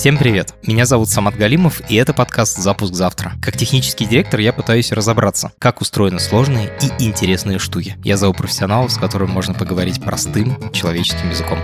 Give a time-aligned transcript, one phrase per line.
[0.00, 0.54] Всем привет!
[0.62, 3.34] Меня зовут Самат Галимов, и это подкаст «Запуск завтра».
[3.42, 7.98] Как технический директор я пытаюсь разобраться, как устроены сложные и интересные штуки.
[8.02, 11.58] Я зову профессионалов, с которыми можно поговорить простым человеческим языком.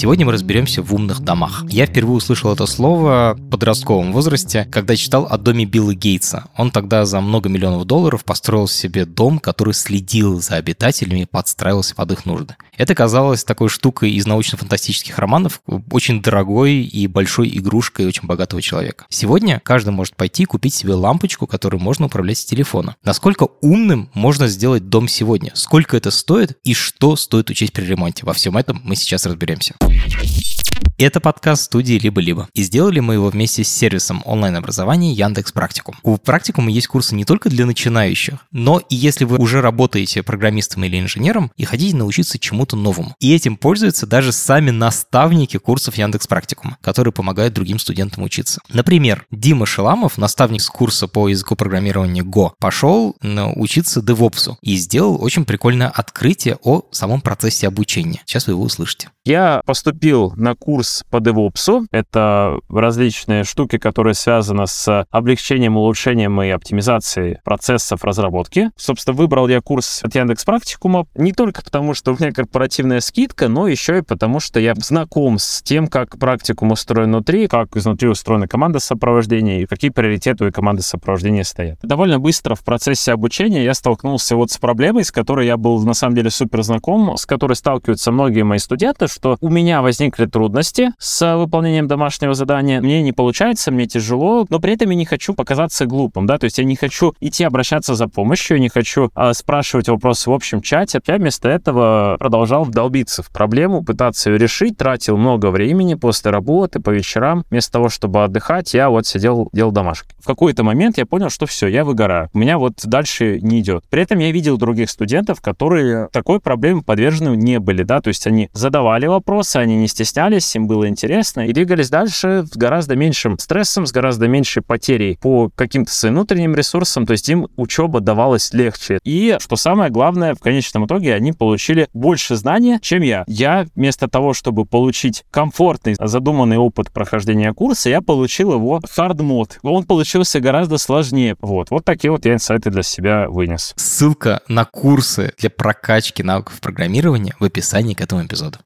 [0.00, 1.64] Сегодня мы разберемся в умных домах.
[1.68, 6.44] Я впервые услышал это слово в подростковом возрасте, когда читал о доме Билла Гейтса.
[6.56, 11.96] Он тогда за много миллионов долларов построил себе дом, который следил за обитателями и подстраивался
[11.96, 12.54] под их нужды.
[12.76, 19.04] Это казалось такой штукой из научно-фантастических романов, очень дорогой и большой игрушкой очень богатого человека.
[19.08, 22.94] Сегодня каждый может пойти и купить себе лампочку, которую можно управлять с телефона.
[23.02, 25.50] Насколько умным можно сделать дом сегодня?
[25.56, 28.24] Сколько это стоит и что стоит учесть при ремонте?
[28.24, 29.74] Во всем этом мы сейчас разберемся.
[29.88, 30.57] Thank you.
[31.00, 32.48] Это подкаст студии «Либо-либо».
[32.54, 35.94] И сделали мы его вместе с сервисом онлайн-образования Яндекс Практикум.
[36.02, 40.82] У Практикума есть курсы не только для начинающих, но и если вы уже работаете программистом
[40.82, 43.14] или инженером и хотите научиться чему-то новому.
[43.20, 48.60] И этим пользуются даже сами наставники курсов Яндекс Практикума, которые помогают другим студентам учиться.
[48.68, 55.22] Например, Дима Шеламов, наставник с курса по языку программирования Go, пошел учиться DevOps и сделал
[55.22, 58.20] очень прикольное открытие о самом процессе обучения.
[58.26, 59.10] Сейчас вы его услышите.
[59.24, 61.86] Я поступил на курс по DevOps.
[61.90, 68.70] Это различные штуки, которые связаны с облегчением, улучшением и оптимизацией процессов разработки.
[68.76, 73.48] Собственно, выбрал я курс от Яндекс Практикума не только потому, что у меня корпоративная скидка,
[73.48, 78.08] но еще и потому, что я знаком с тем, как практикум устроен внутри, как изнутри
[78.08, 81.78] устроена команда сопровождения и какие приоритеты у команды сопровождения стоят.
[81.82, 85.94] Довольно быстро в процессе обучения я столкнулся вот с проблемой, с которой я был на
[85.94, 90.77] самом деле супер знаком, с которой сталкиваются многие мои студенты, что у меня возникли трудности
[90.98, 95.34] с выполнением домашнего задания, мне не получается, мне тяжело, но при этом я не хочу
[95.34, 99.34] показаться глупым, да, то есть я не хочу идти обращаться за помощью, не хочу а,
[99.34, 104.76] спрашивать вопросы в общем чате, я вместо этого продолжал вдолбиться в проблему, пытаться ее решить,
[104.76, 109.72] тратил много времени после работы, по вечерам, вместо того, чтобы отдыхать, я вот сидел, делал
[109.72, 110.14] домашки.
[110.18, 113.84] В какой-то момент я понял, что все, я выгораю, у меня вот дальше не идет.
[113.90, 118.26] При этом я видел других студентов, которые такой проблеме подвержены не были, да, то есть
[118.26, 123.38] они задавали вопросы, они не стеснялись, им было интересно и двигались дальше с гораздо меньшим
[123.38, 128.52] стрессом, с гораздо меньшей потерей по каким-то своим внутренним ресурсам, то есть им учеба давалась
[128.52, 128.98] легче.
[129.04, 133.24] И, что самое главное, в конечном итоге они получили больше знания, чем я.
[133.26, 139.58] Я вместо того, чтобы получить комфортный, задуманный опыт прохождения курса, я получил его hard мод.
[139.62, 141.36] Он получился гораздо сложнее.
[141.40, 143.72] Вот, вот такие вот я инсайты для себя вынес.
[143.76, 148.58] Ссылка на курсы для прокачки навыков программирования в описании к этому эпизоду.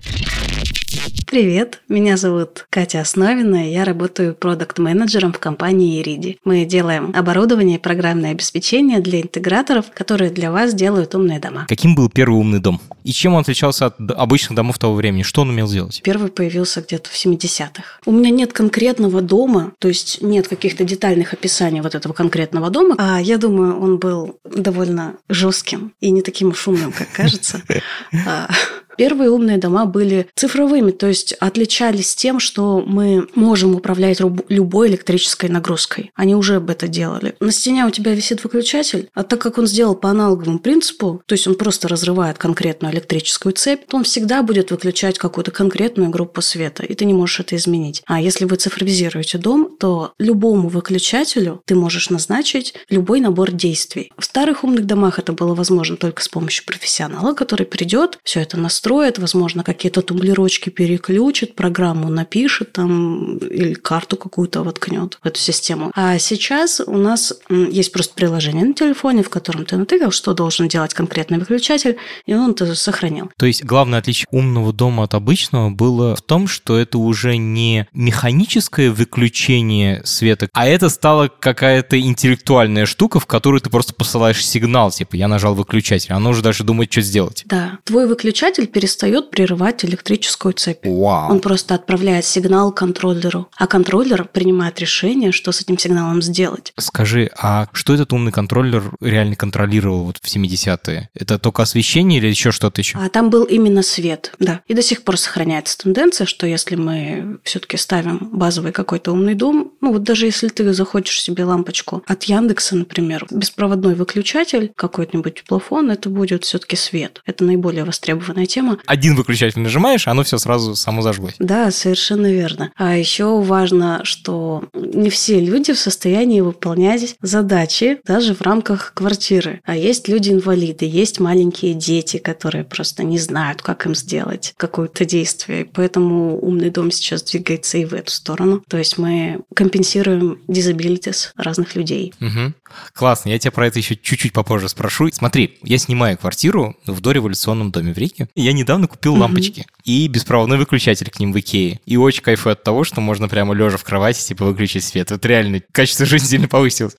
[1.27, 6.39] Привет, меня зовут Катя Основина, и я работаю продукт-менеджером в компании Iriди.
[6.45, 11.65] Мы делаем оборудование и программное обеспечение для интеграторов, которые для вас делают умные дома.
[11.69, 12.81] Каким был первый умный дом?
[13.05, 15.23] И чем он отличался от обычных домов того времени?
[15.23, 16.03] Что он умел делать?
[16.05, 17.83] Первый появился где-то в 70-х.
[18.05, 22.95] У меня нет конкретного дома, то есть нет каких-то детальных описаний вот этого конкретного дома,
[22.99, 27.63] а я думаю, он был довольно жестким и не таким уж умным, как кажется.
[28.97, 35.49] Первые умные дома были цифровыми, то есть отличались тем, что мы можем управлять любой электрической
[35.49, 36.11] нагрузкой.
[36.15, 37.35] Они уже об это делали.
[37.41, 41.35] На стене у тебя висит выключатель, а так как он сделал по аналоговому принципу, то
[41.35, 46.43] есть он просто разрывает конкретную электрическую цепь, то он всегда будет выключать какую-то конкретную группу
[46.43, 48.03] света, и ты не можешь это изменить.
[48.07, 54.13] А если вы цифровизируете дом, то любому выключателю ты можешь назначить любой набор действий.
[54.19, 58.57] В старых умных домах это было возможно только с помощью профессионала, который придет, все это
[58.57, 65.39] настроит, настроит, возможно, какие-то тумблерочки переключит, программу напишет там или карту какую-то воткнет в эту
[65.39, 65.93] систему.
[65.95, 70.67] А сейчас у нас есть просто приложение на телефоне, в котором ты натыкал, что должен
[70.67, 73.31] делать конкретный выключатель, и он это сохранил.
[73.39, 77.87] То есть главное отличие умного дома от обычного было в том, что это уже не
[77.93, 84.91] механическое выключение света, а это стало какая-то интеллектуальная штука, в которую ты просто посылаешь сигнал,
[84.91, 87.45] типа я нажал выключатель, оно уже даже думает, что сделать.
[87.47, 90.85] Да, твой выключатель перестает прерывать электрическую цепь.
[90.85, 91.31] Wow.
[91.31, 96.73] Он просто отправляет сигнал контроллеру, а контроллер принимает решение, что с этим сигналом сделать.
[96.79, 101.11] Скажи, а что этот умный контроллер реально контролировал вот в 70-е?
[101.15, 102.99] Это только освещение или еще что-то еще?
[102.99, 104.61] А там был именно свет, да.
[104.69, 109.73] И до сих пор сохраняется тенденция, что если мы все-таки ставим базовый какой-то умный дом,
[109.83, 115.91] Ну вот даже если ты захочешь себе лампочку от Яндекса, например, беспроводной выключатель, какой-нибудь плафон,
[115.91, 117.21] это будет все-таки свет.
[117.27, 118.62] Это наиболее востребованная тема.
[118.87, 121.35] Один выключатель нажимаешь, оно все сразу само зажглось.
[121.39, 122.71] Да, совершенно верно.
[122.77, 129.61] А еще важно, что не все люди в состоянии выполнять задачи даже в рамках квартиры.
[129.65, 135.67] А есть люди-инвалиды, есть маленькие дети, которые просто не знают, как им сделать какое-то действие.
[135.73, 138.63] Поэтому умный дом сейчас двигается и в эту сторону.
[138.69, 142.15] То есть мы компенсируем disabilities разных людей.
[142.21, 142.55] Угу.
[142.95, 145.11] Классно, я тебя про это еще чуть-чуть попозже спрошу.
[145.13, 148.29] Смотри, я снимаю квартиру в дореволюционном доме в Риге.
[148.35, 151.81] И я недавно купил лампочки и беспроводной выключатель к ним в Икее.
[151.87, 155.11] И очень кайфую от того, что можно прямо лежа в кровати, типа, выключить свет.
[155.11, 156.97] Вот реально качество жизни сильно повысилось.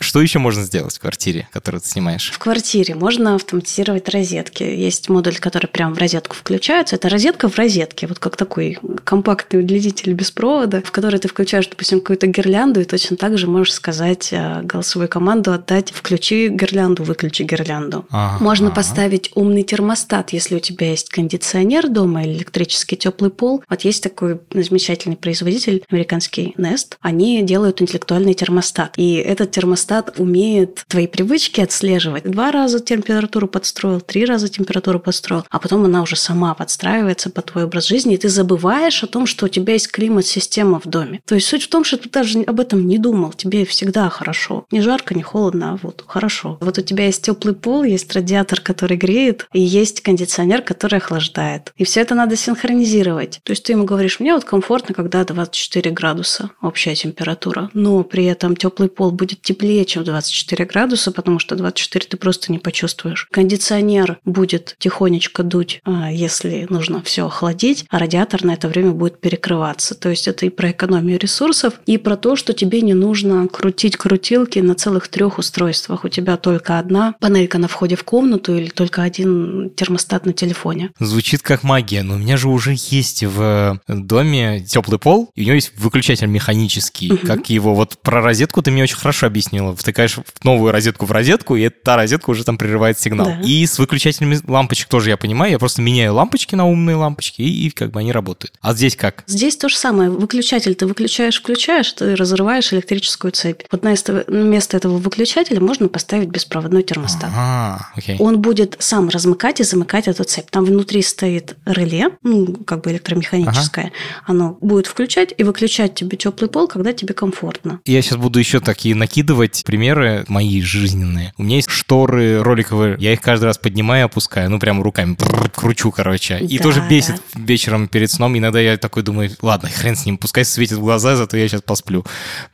[0.00, 2.30] Что еще можно сделать в квартире, которую ты снимаешь?
[2.30, 4.62] В квартире можно автоматизировать розетки.
[4.62, 6.96] Есть модуль, который прям в розетку включается.
[6.96, 11.68] Это розетка в розетке, вот как такой компактный удлинитель без провода, в который ты включаешь,
[11.68, 17.04] допустим, какую-то гирлянду, и точно так же можешь сказать э, голосовой команду отдать «включи гирлянду,
[17.04, 18.06] выключи гирлянду».
[18.10, 18.42] Ага.
[18.42, 23.62] Можно поставить умный термостат, если у тебя есть кондиционер дома или электрический теплый пол.
[23.68, 26.96] Вот есть такой замечательный производитель, американский Nest.
[27.00, 28.94] Они делают интеллектуальный термостат.
[28.96, 32.24] И этот термостат умеет твои привычки отслеживать.
[32.24, 37.46] Два раза температуру подстроил, три раза температуру подстроил, а потом она уже сама подстраивается под
[37.46, 41.20] твой образ жизни, и ты забываешь о том, что у тебя есть климат-система в доме.
[41.24, 43.32] То есть суть в том, что ты даже об этом не думал.
[43.32, 44.66] Тебе всегда хорошо.
[44.70, 46.58] Не жарко, не холодно, а вот хорошо.
[46.60, 51.72] Вот у тебя есть теплый пол, есть радиатор, который греет, и есть кондиционер, который охлаждает.
[51.76, 53.40] И все это надо синхронизировать.
[53.44, 58.24] То есть ты ему говоришь, мне вот комфортно, когда 24 градуса общая температура, но при
[58.24, 63.28] этом теплый пол будет теплее, чем 24 градуса, потому что 24 ты просто не почувствуешь.
[63.30, 69.20] Кондиционер будет тихонечко дуть, а, если нужно все охладить, а радиатор на это время будет
[69.20, 69.94] перекрываться.
[69.94, 73.96] То есть это и про экономию ресурсов, и про то, что тебе не нужно крутить
[73.96, 76.04] крутилки на целых трех устройствах.
[76.04, 80.90] У тебя только одна панелька на входе в комнату или только один термостат на телефоне.
[80.98, 85.44] Звучит как магия, но у меня же уже есть в доме теплый пол, и у
[85.44, 87.12] него есть выключатель механический.
[87.12, 87.26] Угу.
[87.26, 89.74] Как его вот про розетку ты мне очень хорошо объяснила.
[89.74, 93.26] Втыкаешь новую розетку в розетку, и та розетка уже там прерывает сигнал.
[93.26, 93.40] Да.
[93.42, 95.52] И с выключателями лампочек тоже я понимаю.
[95.52, 98.54] Я просто меняю лампочки на умные лампочки, и, и как бы они работают.
[98.60, 99.24] А здесь как?
[99.26, 100.10] Здесь то же самое.
[100.10, 103.62] Выключатель ты выключаешь, включаешь, ты разрываешь электрическую цепь.
[103.70, 107.30] Вот на место этого выключателя можно поставить беспроводной термостат.
[107.34, 108.16] Ага, окей.
[108.18, 110.50] Он будет сам размыкать и замыкать эту цепь.
[110.50, 113.86] Там внутри стоит реле, ну, как бы электромеханическое.
[113.86, 113.94] Ага.
[114.26, 117.80] Оно будет включать и выключать тебе теплый пол, когда тебе комфортно.
[117.84, 121.32] Я сейчас буду еще такие накидывать примеры мои жизненные.
[121.36, 125.16] У меня есть шторы роликовые, я их каждый раз поднимаю и опускаю, ну, прям руками
[125.54, 126.38] кручу, короче.
[126.38, 127.40] И да, тоже бесит да.
[127.40, 128.36] вечером перед сном.
[128.36, 131.62] Иногда я такой думаю, ладно, хрен с ним, пускай светит в глаза, зато я сейчас
[131.62, 132.04] посплю.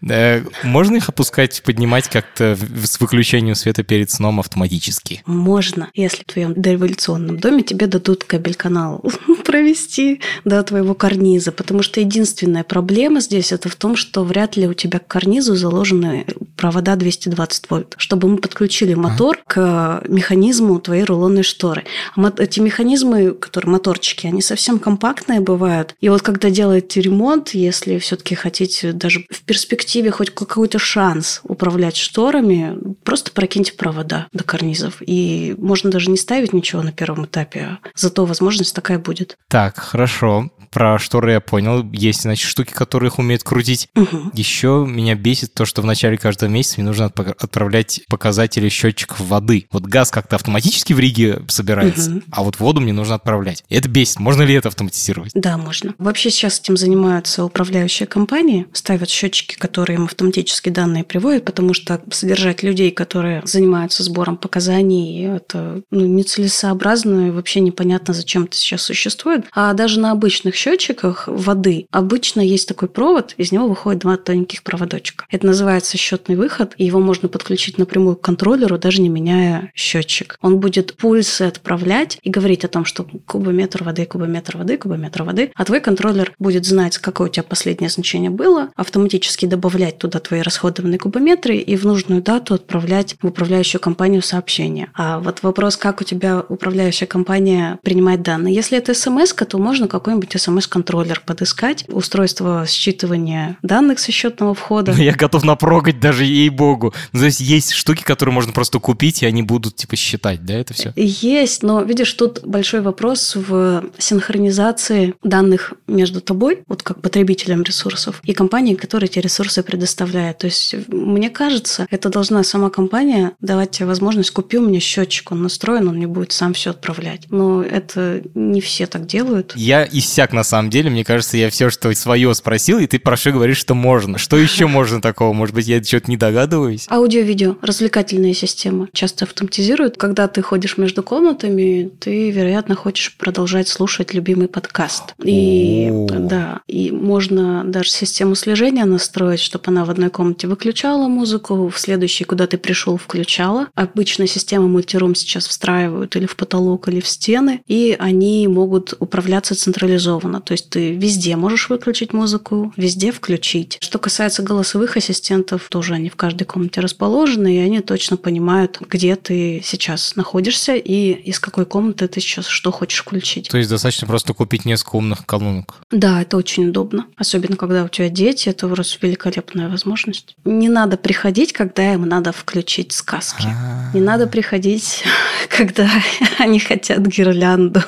[0.09, 5.23] Э, можно их опускать, поднимать как-то с выключением света перед сном автоматически?
[5.27, 9.05] Можно, если в твоем дореволюционном доме тебе дадут кабель-канал
[9.45, 14.67] провести до твоего карниза, потому что единственная проблема здесь это в том, что вряд ли
[14.67, 16.27] у тебя к карнизу заложены
[16.57, 21.85] провода 220 вольт, чтобы мы подключили мотор к механизму твоей рулонной шторы.
[22.15, 25.95] А эти механизмы, которые моторчики, они совсем компактные бывают.
[26.01, 31.97] И вот когда делаете ремонт, если все-таки хотите даже в перспективе хоть какой-то шанс управлять
[31.97, 35.03] шторами, просто прокиньте провода до карнизов.
[35.05, 39.22] И можно даже не ставить ничего на первом этапе, зато возможность такая будет.
[39.49, 40.51] Так, хорошо.
[40.71, 41.87] Про шторы я понял.
[41.93, 43.91] Есть, значит, штуки, которые их умеют крутить.
[43.95, 44.31] Угу.
[44.33, 49.67] Еще меня бесит то, что в начале каждого месяца мне нужно отправлять показатели счетчиков воды.
[49.71, 52.23] Вот газ как-то автоматически в Риге собирается, угу.
[52.31, 53.65] а вот воду мне нужно отправлять.
[53.69, 54.19] И это бесит.
[54.19, 55.33] Можно ли это автоматизировать?
[55.35, 55.95] Да, можно.
[55.99, 62.01] Вообще сейчас этим занимаются управляющие компании, ставят счетчики, которые им автоматически данные приводят, потому что
[62.11, 68.81] содержать людей, которые занимаются сбором показаний, это ну, нецелесообразно и вообще непонятно, зачем это сейчас
[68.81, 69.12] существует.
[69.53, 74.63] А даже на обычных счетчиках воды обычно есть такой провод, из него выходит два тоненьких
[74.63, 75.27] проводочка.
[75.31, 80.37] Это называется счетный выход, и его можно подключить напрямую к контроллеру, даже не меняя счетчик.
[80.41, 85.53] Он будет пульсы отправлять и говорить о том, что кубометр воды, кубометр воды, кубометр воды,
[85.55, 90.43] а твой контроллер будет знать, какое у тебя последнее значение было, автоматически добавлять туда твои
[90.43, 94.89] расходованные кубометры и в нужную дату отправлять в управляющую компанию сообщение.
[94.95, 98.55] А вот вопрос, как у тебя управляющая компания принимает данные.
[98.55, 104.93] Если это смс, то можно какой-нибудь смс-контроллер подыскать, устройство считывания данных со счетного входа.
[104.93, 106.95] Я готов напрогать даже, ей-богу.
[107.13, 110.55] Ну, то есть есть штуки, которые можно просто купить, и они будут типа считать, да,
[110.55, 110.93] это все?
[110.97, 118.21] Есть, но видишь, тут большой вопрос в синхронизации данных между тобой, вот как потребителем ресурсов,
[118.25, 120.39] и компанией, которая эти ресурсы предоставляет.
[120.39, 125.33] То есть, мне кажется, это должна сама компания давать тебе возможность, купи у меня счетчик,
[125.33, 127.27] он настроен, он мне будет сам все отправлять.
[127.31, 129.53] Но это не все так делают.
[129.57, 133.33] Я иссяк на самом деле, мне кажется, я все, что свое спросил, и ты прошу
[133.33, 134.19] говоришь, что можно.
[134.19, 135.33] Что еще можно такого?
[135.33, 136.87] Может быть, я что-то не догадываюсь?
[136.91, 139.97] Аудио-видео, развлекательные системы часто автоматизируют.
[139.97, 145.15] Когда ты ходишь между комнатами, ты, вероятно, хочешь продолжать слушать любимый подкаст.
[145.23, 151.69] И да, и можно даже систему слежения настроить, чтобы она в одной комнате выключала музыку,
[151.69, 153.69] в следующей, куда ты пришел, включала.
[153.75, 159.55] Обычно системы мультирум сейчас встраивают или в потолок, или в стены, и они могут управляться
[159.55, 160.41] централизованно.
[160.41, 163.79] То есть ты везде можешь выключить музыку, везде включить.
[163.81, 169.17] Что касается голосовых ассистентов, тоже они в каждой комнате расположены, и они точно понимают, где
[169.17, 173.49] ты сейчас находишься и из какой комнаты ты сейчас что хочешь включить.
[173.49, 175.75] То есть достаточно просто купить несколько умных колонок?
[175.91, 177.07] Да, это очень удобно.
[177.17, 180.37] Особенно, когда у тебя дети, это просто великолепная возможность.
[180.45, 183.49] Не надо приходить, когда им надо включить сказки.
[183.95, 185.05] Не надо приходить,
[185.49, 185.89] когда
[186.39, 187.83] они хотят гирлянду.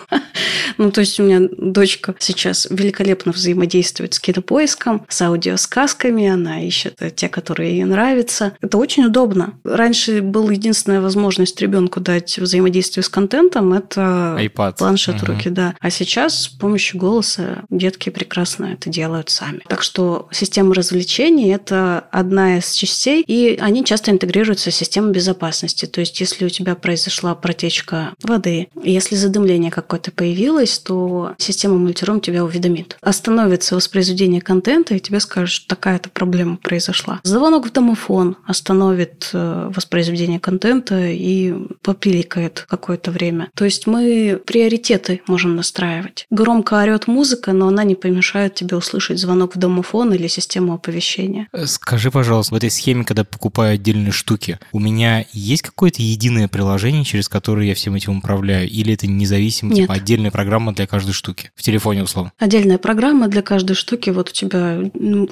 [0.79, 7.01] Ну, то есть у меня дочка сейчас великолепно взаимодействует с кинопоиском, с аудиосказками, она ищет
[7.17, 8.57] те, которые ей нравятся.
[8.61, 9.55] Это очень удобно.
[9.65, 14.79] Раньше была единственная возможность ребенку дать взаимодействие с контентом, это iPad.
[14.79, 15.27] планшет угу.
[15.33, 15.75] руки, да.
[15.81, 19.61] А сейчас с помощью голоса детки прекрасно это делают сами.
[19.69, 25.87] Так что система развлечений– это одна из частей, и они часто интегрируются с системой безопасности.
[25.87, 32.21] То есть, если у тебя произошла протечка воды, если задымление какое-то появилось, то система мультиром
[32.21, 32.97] тебя уведомит.
[33.01, 37.21] Остановится воспроизведение контента, и тебе скажут, что такая-то проблема произошла.
[37.23, 43.51] Звонок в домофон остановит э, воспроизведение контента и попиликает какое-то время.
[43.55, 46.27] То есть мы приоритеты можем настраивать.
[46.31, 51.49] Громко орет музыка, но она не помешает тебе услышать звонок в домофон или систему оповещения.
[51.67, 57.05] Скажи, пожалуйста, в этой схеме, когда покупаю отдельные штуки, у меня есть какое-то единое приложение,
[57.05, 58.69] через которое я всем этим управляю?
[58.69, 61.51] Или это независимо, типа отдельная программа для каждой штуки?
[61.55, 62.33] В телефоне, условно.
[62.39, 64.11] Отдельная программа для каждой штуки.
[64.11, 64.79] Вот у тебя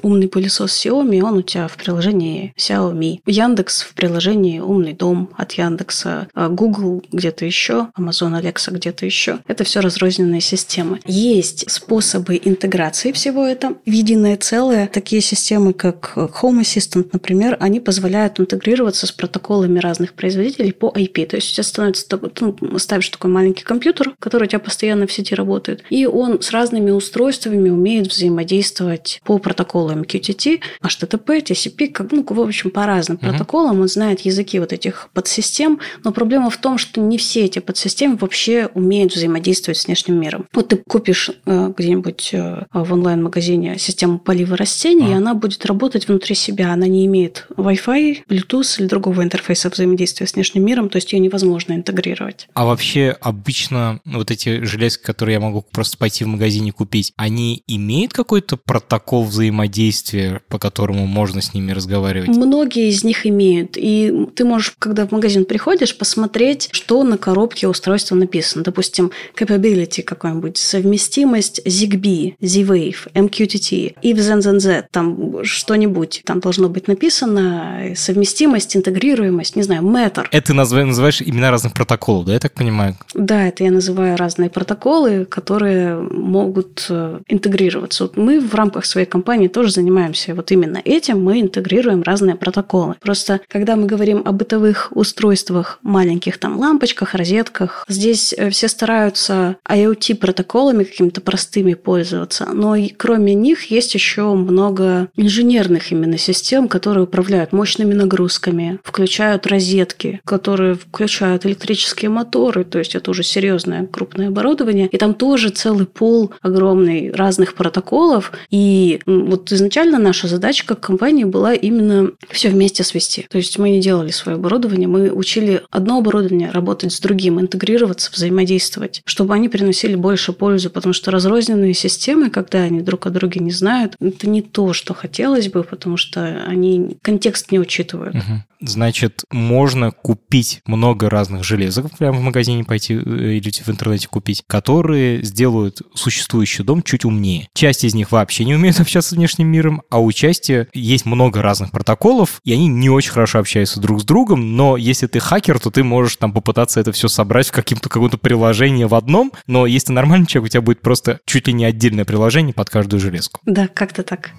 [0.01, 3.19] умный пылесос Xiaomi, он у тебя в приложении Xiaomi.
[3.25, 6.27] Яндекс в приложении «Умный дом» от Яндекса.
[6.33, 9.39] А Google где-то еще, Amazon Alexa где-то еще.
[9.47, 10.99] Это все разрозненные системы.
[11.05, 14.87] Есть способы интеграции всего этого в единое целое.
[14.87, 21.25] Такие системы, как Home Assistant, например, они позволяют интегрироваться с протоколами разных производителей по IP.
[21.27, 25.33] То есть у тебя становится, ну, ставишь такой маленький компьютер, который у тебя постоянно сети
[25.33, 32.25] работает, и он с разными устройствами умеет взаимодействовать по протоколам QTT, HTTP, TCP, как, ну,
[32.27, 33.79] в общем, по разным протоколам.
[33.81, 38.17] Он знает языки вот этих подсистем, но проблема в том, что не все эти подсистемы
[38.17, 40.47] вообще умеют взаимодействовать с внешним миром.
[40.53, 45.11] Вот ты купишь э, где-нибудь э, в онлайн-магазине систему полива растений, uh-huh.
[45.11, 46.71] и она будет работать внутри себя.
[46.73, 51.19] Она не имеет Wi-Fi, Bluetooth или другого интерфейса взаимодействия с внешним миром, то есть ее
[51.19, 52.47] невозможно интегрировать.
[52.53, 57.63] А вообще обычно вот эти железки, которые я могу просто пойти в магазине купить, они
[57.67, 62.29] имеют какой-то протокол взаимодействия, по которому можно с ними разговаривать?
[62.29, 63.75] Многие из них имеют.
[63.75, 68.63] И ты можешь, когда в магазин приходишь, посмотреть, что на коробке устройства написано.
[68.63, 76.21] Допустим, capability какой-нибудь, совместимость ZigBee, Z-Wave, MQTT и в ZenZenZ там что-нибудь.
[76.25, 80.25] Там должно быть написано совместимость, интегрируемость, не знаю, Matter.
[80.31, 82.95] Это ты называешь имена разных протоколов, да, я так понимаю?
[83.13, 84.92] Да, это я называю разные протоколы,
[85.29, 88.03] которые могут э, интегрироваться.
[88.03, 91.23] Вот мы в рамках своей компании тоже занимаемся вот именно этим.
[91.23, 92.95] Мы интегрируем разные протоколы.
[93.01, 99.57] Просто когда мы говорим о бытовых устройствах, маленьких там лампочках, розетках, здесь э, все стараются
[99.67, 102.49] IoT-протоколами какими-то простыми пользоваться.
[102.53, 110.21] Но кроме них есть еще много инженерных именно систем, которые управляют мощными нагрузками, включают розетки,
[110.25, 114.72] которые включают электрические моторы, то есть это уже серьезное крупное оборудование.
[114.73, 118.31] И там тоже целый пол огромный разных протоколов.
[118.49, 123.25] И вот изначально наша задача как компании была именно все вместе свести.
[123.29, 128.11] То есть мы не делали свое оборудование, мы учили одно оборудование работать с другим, интегрироваться,
[128.11, 133.39] взаимодействовать, чтобы они приносили больше пользы, потому что разрозненные системы, когда они друг о друге
[133.39, 138.15] не знают, это не то, что хотелось бы, потому что они контекст не учитывают.
[138.15, 138.43] Угу.
[138.65, 144.43] Значит, можно купить много разных железок, прямо в магазине пойти э, или в интернете купить,
[144.47, 147.49] которые сделают существующий дом чуть умнее.
[147.53, 151.41] Часть из них вообще не умеет общаться с внешним миром, а у части есть много
[151.41, 155.59] разных протоколов, и они не очень хорошо общаются друг с другом, но если ты хакер,
[155.59, 159.65] то ты можешь там попытаться это все собрать в каким-то какое-то приложение в одном, но
[159.65, 163.41] если нормальный человек, у тебя будет просто чуть ли не отдельное приложение под каждую железку.
[163.45, 164.31] Да, как-то так.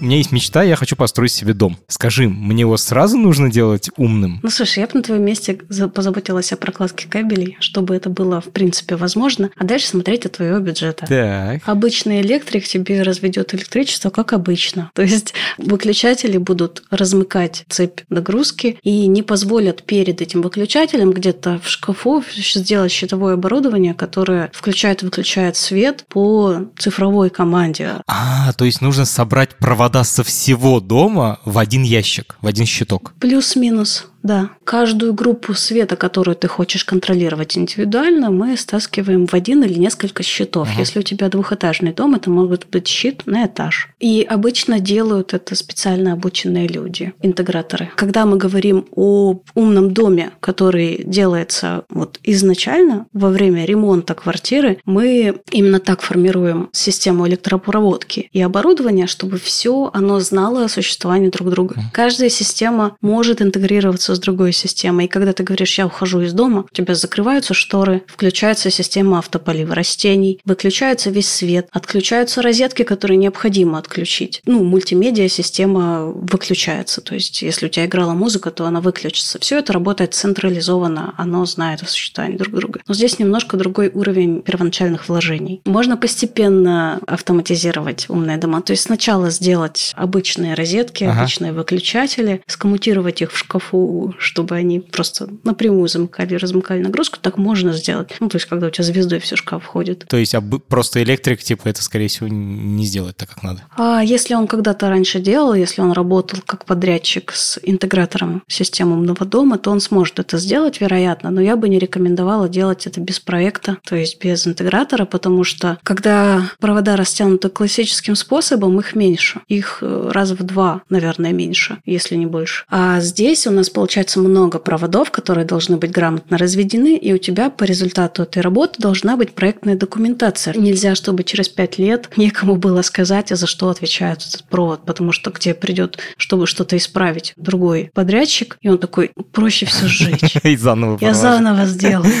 [0.00, 1.76] У меня есть мечта, я хочу построить себе дом.
[1.88, 4.40] Скажи, мне его сразу нужно делать умным?
[4.42, 8.50] Ну, слушай, я бы на твоем месте позаботилась о прокладке кабелей, чтобы это было, в
[8.50, 11.06] принципе, возможно, а дальше смотреть от твоего бюджета.
[11.06, 11.68] Так.
[11.68, 14.90] Обычный электрик тебе разведет электричество, как обычно.
[14.94, 21.68] То есть выключатели будут размыкать цепь нагрузки и не позволят перед этим выключателем где-то в
[21.68, 27.96] шкафу сделать щитовое оборудование, которое включает и выключает свет по цифровой команде.
[28.06, 33.14] А, то есть нужно собрать провода со всего дома в один ящик, в один щиток.
[33.20, 34.09] Плюс-минус.
[34.22, 34.50] Да.
[34.64, 40.68] Каждую группу света, которую ты хочешь контролировать индивидуально, мы стаскиваем в один или несколько щитов.
[40.70, 40.80] Ага.
[40.80, 43.88] Если у тебя двухэтажный дом, это может быть щит на этаж.
[43.98, 47.90] И обычно делают это специально обученные люди, интеграторы.
[47.96, 55.40] Когда мы говорим о умном доме, который делается вот изначально во время ремонта квартиры, мы
[55.50, 61.76] именно так формируем систему электропроводки и оборудования, чтобы все оно знало о существовании друг друга.
[61.92, 65.06] Каждая система может интегрироваться с другой системой.
[65.06, 69.74] И когда ты говоришь, я ухожу из дома, у тебя закрываются шторы, включается система автополива
[69.74, 74.42] растений, выключается весь свет, отключаются розетки, которые необходимо отключить.
[74.46, 77.00] Ну, мультимедиа-система выключается.
[77.00, 79.38] То есть, если у тебя играла музыка, то она выключится.
[79.38, 82.80] Все это работает централизованно, оно знает о существовании друг друга.
[82.86, 85.62] Но здесь немножко другой уровень первоначальных вложений.
[85.64, 88.62] Можно постепенно автоматизировать умные дома.
[88.62, 91.20] То есть сначала сделать обычные розетки, ага.
[91.20, 97.72] обычные выключатели, скоммутировать их в шкафу чтобы они просто напрямую замыкали размыкали нагрузку, так можно
[97.72, 98.16] сделать.
[98.20, 100.06] Ну, то есть, когда у тебя звездой все шкаф входит.
[100.08, 103.62] То есть, а просто электрик, типа, это, скорее всего, не сделает так, как надо?
[103.76, 109.24] А если он когда-то раньше делал, если он работал как подрядчик с интегратором системы умного
[109.24, 113.20] дома, то он сможет это сделать, вероятно, но я бы не рекомендовала делать это без
[113.20, 119.40] проекта, то есть без интегратора, потому что когда провода растянуты классическим способом, их меньше.
[119.48, 122.64] Их э, раз в два, наверное, меньше, если не больше.
[122.68, 127.18] А здесь у нас получается получается много проводов, которые должны быть грамотно разведены, и у
[127.18, 130.54] тебя по результату этой работы должна быть проектная документация.
[130.54, 135.10] Нельзя, чтобы через пять лет некому было сказать, а за что отвечает этот провод, потому
[135.10, 140.36] что к тебе придет, чтобы что-то исправить, другой подрядчик, и он такой, проще все сжечь.
[140.44, 142.12] И заново Я заново сделаю.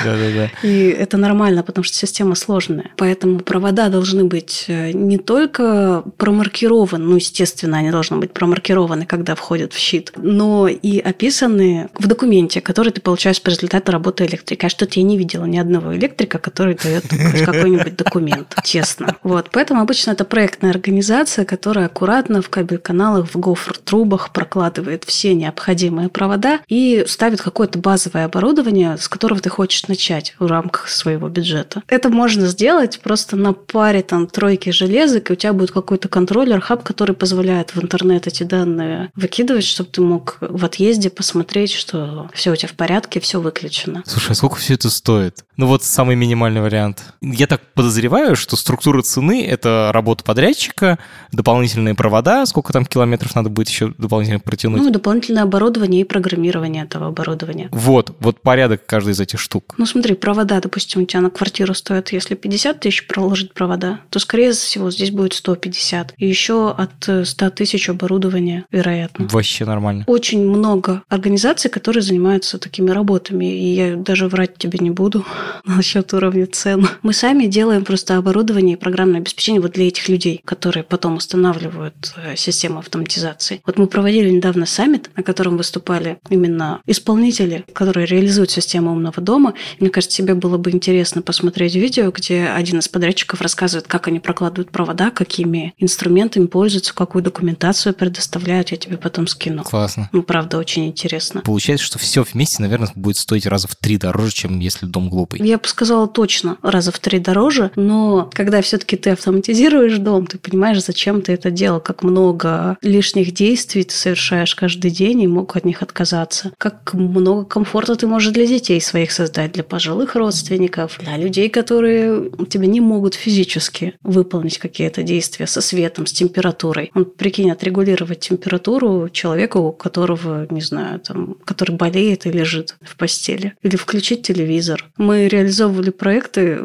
[0.64, 2.90] И это нормально, потому что система сложная.
[2.96, 9.36] Поэтому провода должны быть э, не только промаркированы, ну, естественно, они должны быть промаркированы, когда
[9.36, 14.66] входят в щит, но и описаны в документе, который ты получаешь по результату работы электрика.
[14.66, 17.04] А что-то я не видела ни одного электрика, который дает
[17.46, 19.16] какой-нибудь документ, честно.
[19.22, 19.50] Вот.
[19.52, 26.60] Поэтому обычно это проектная организация, которая аккуратно в кабель-каналах, в гофр-трубах прокладывает все необходимые провода
[26.68, 31.82] и ставит какое-то базовое оборудование, с которого ты хочешь начать в рамках своего бюджета.
[31.88, 36.60] Это можно сделать просто на паре там тройки железок, и у тебя будет какой-то контроллер,
[36.60, 41.72] хаб, который позволяет в интернет эти данные выкидывать, чтобы ты мог в отъезде съезде посмотреть,
[41.72, 44.02] что все у тебя в порядке, все выключено.
[44.06, 45.44] Слушай, а сколько все это стоит?
[45.56, 47.12] Ну вот самый минимальный вариант.
[47.20, 50.98] Я так подозреваю, что структура цены— это работа подрядчика,
[51.32, 54.80] дополнительные провода, сколько там километров надо будет еще дополнительно протянуть.
[54.80, 57.68] Ну дополнительное оборудование и программирование этого оборудования.
[57.72, 59.74] Вот, вот порядок каждой из этих штук.
[59.78, 64.18] Ну смотри, провода, допустим, у тебя на квартиру стоят, если 50 тысяч проложить провода, то
[64.18, 66.14] скорее всего здесь будет 150.
[66.16, 69.26] И еще от 100 тысяч оборудования, вероятно.
[69.30, 70.04] Вообще нормально.
[70.06, 75.24] Очень много организаций, которые занимаются такими работами, и я даже врать тебе не буду
[75.64, 76.88] насчет уровня цен.
[77.02, 82.14] Мы сами делаем просто оборудование и программное обеспечение вот для этих людей, которые потом устанавливают
[82.16, 83.60] э, систему автоматизации.
[83.66, 89.54] Вот мы проводили недавно саммит, на котором выступали именно исполнители, которые реализуют систему умного дома.
[89.78, 94.08] И мне кажется, тебе было бы интересно посмотреть видео, где один из подрядчиков рассказывает, как
[94.08, 98.70] они прокладывают провода, какими инструментами пользуются, какую документацию предоставляют.
[98.70, 99.62] Я тебе потом скину.
[99.62, 100.08] Классно.
[100.12, 101.42] Ну, правда, очень интересно.
[101.42, 105.40] Получается, что все вместе, наверное, будет стоить раза в три дороже, чем если дом глупый.
[105.46, 110.38] Я бы сказала точно раза в три дороже, но когда все-таки ты автоматизируешь дом, ты
[110.38, 115.56] понимаешь, зачем ты это делал, как много лишних действий ты совершаешь каждый день и мог
[115.56, 120.98] от них отказаться, как много комфорта ты можешь для детей своих создать, для пожилых родственников,
[120.98, 126.90] для людей, которые тебе не могут физически выполнить какие-то действия со светом, с температурой.
[126.94, 132.96] Он, прикинь, отрегулировать температуру человеку, у которого, не знаю, там, который болеет и лежит в
[132.96, 133.54] постели.
[133.62, 134.90] Или включить телевизор.
[134.96, 136.60] Мы реализовывали проекты,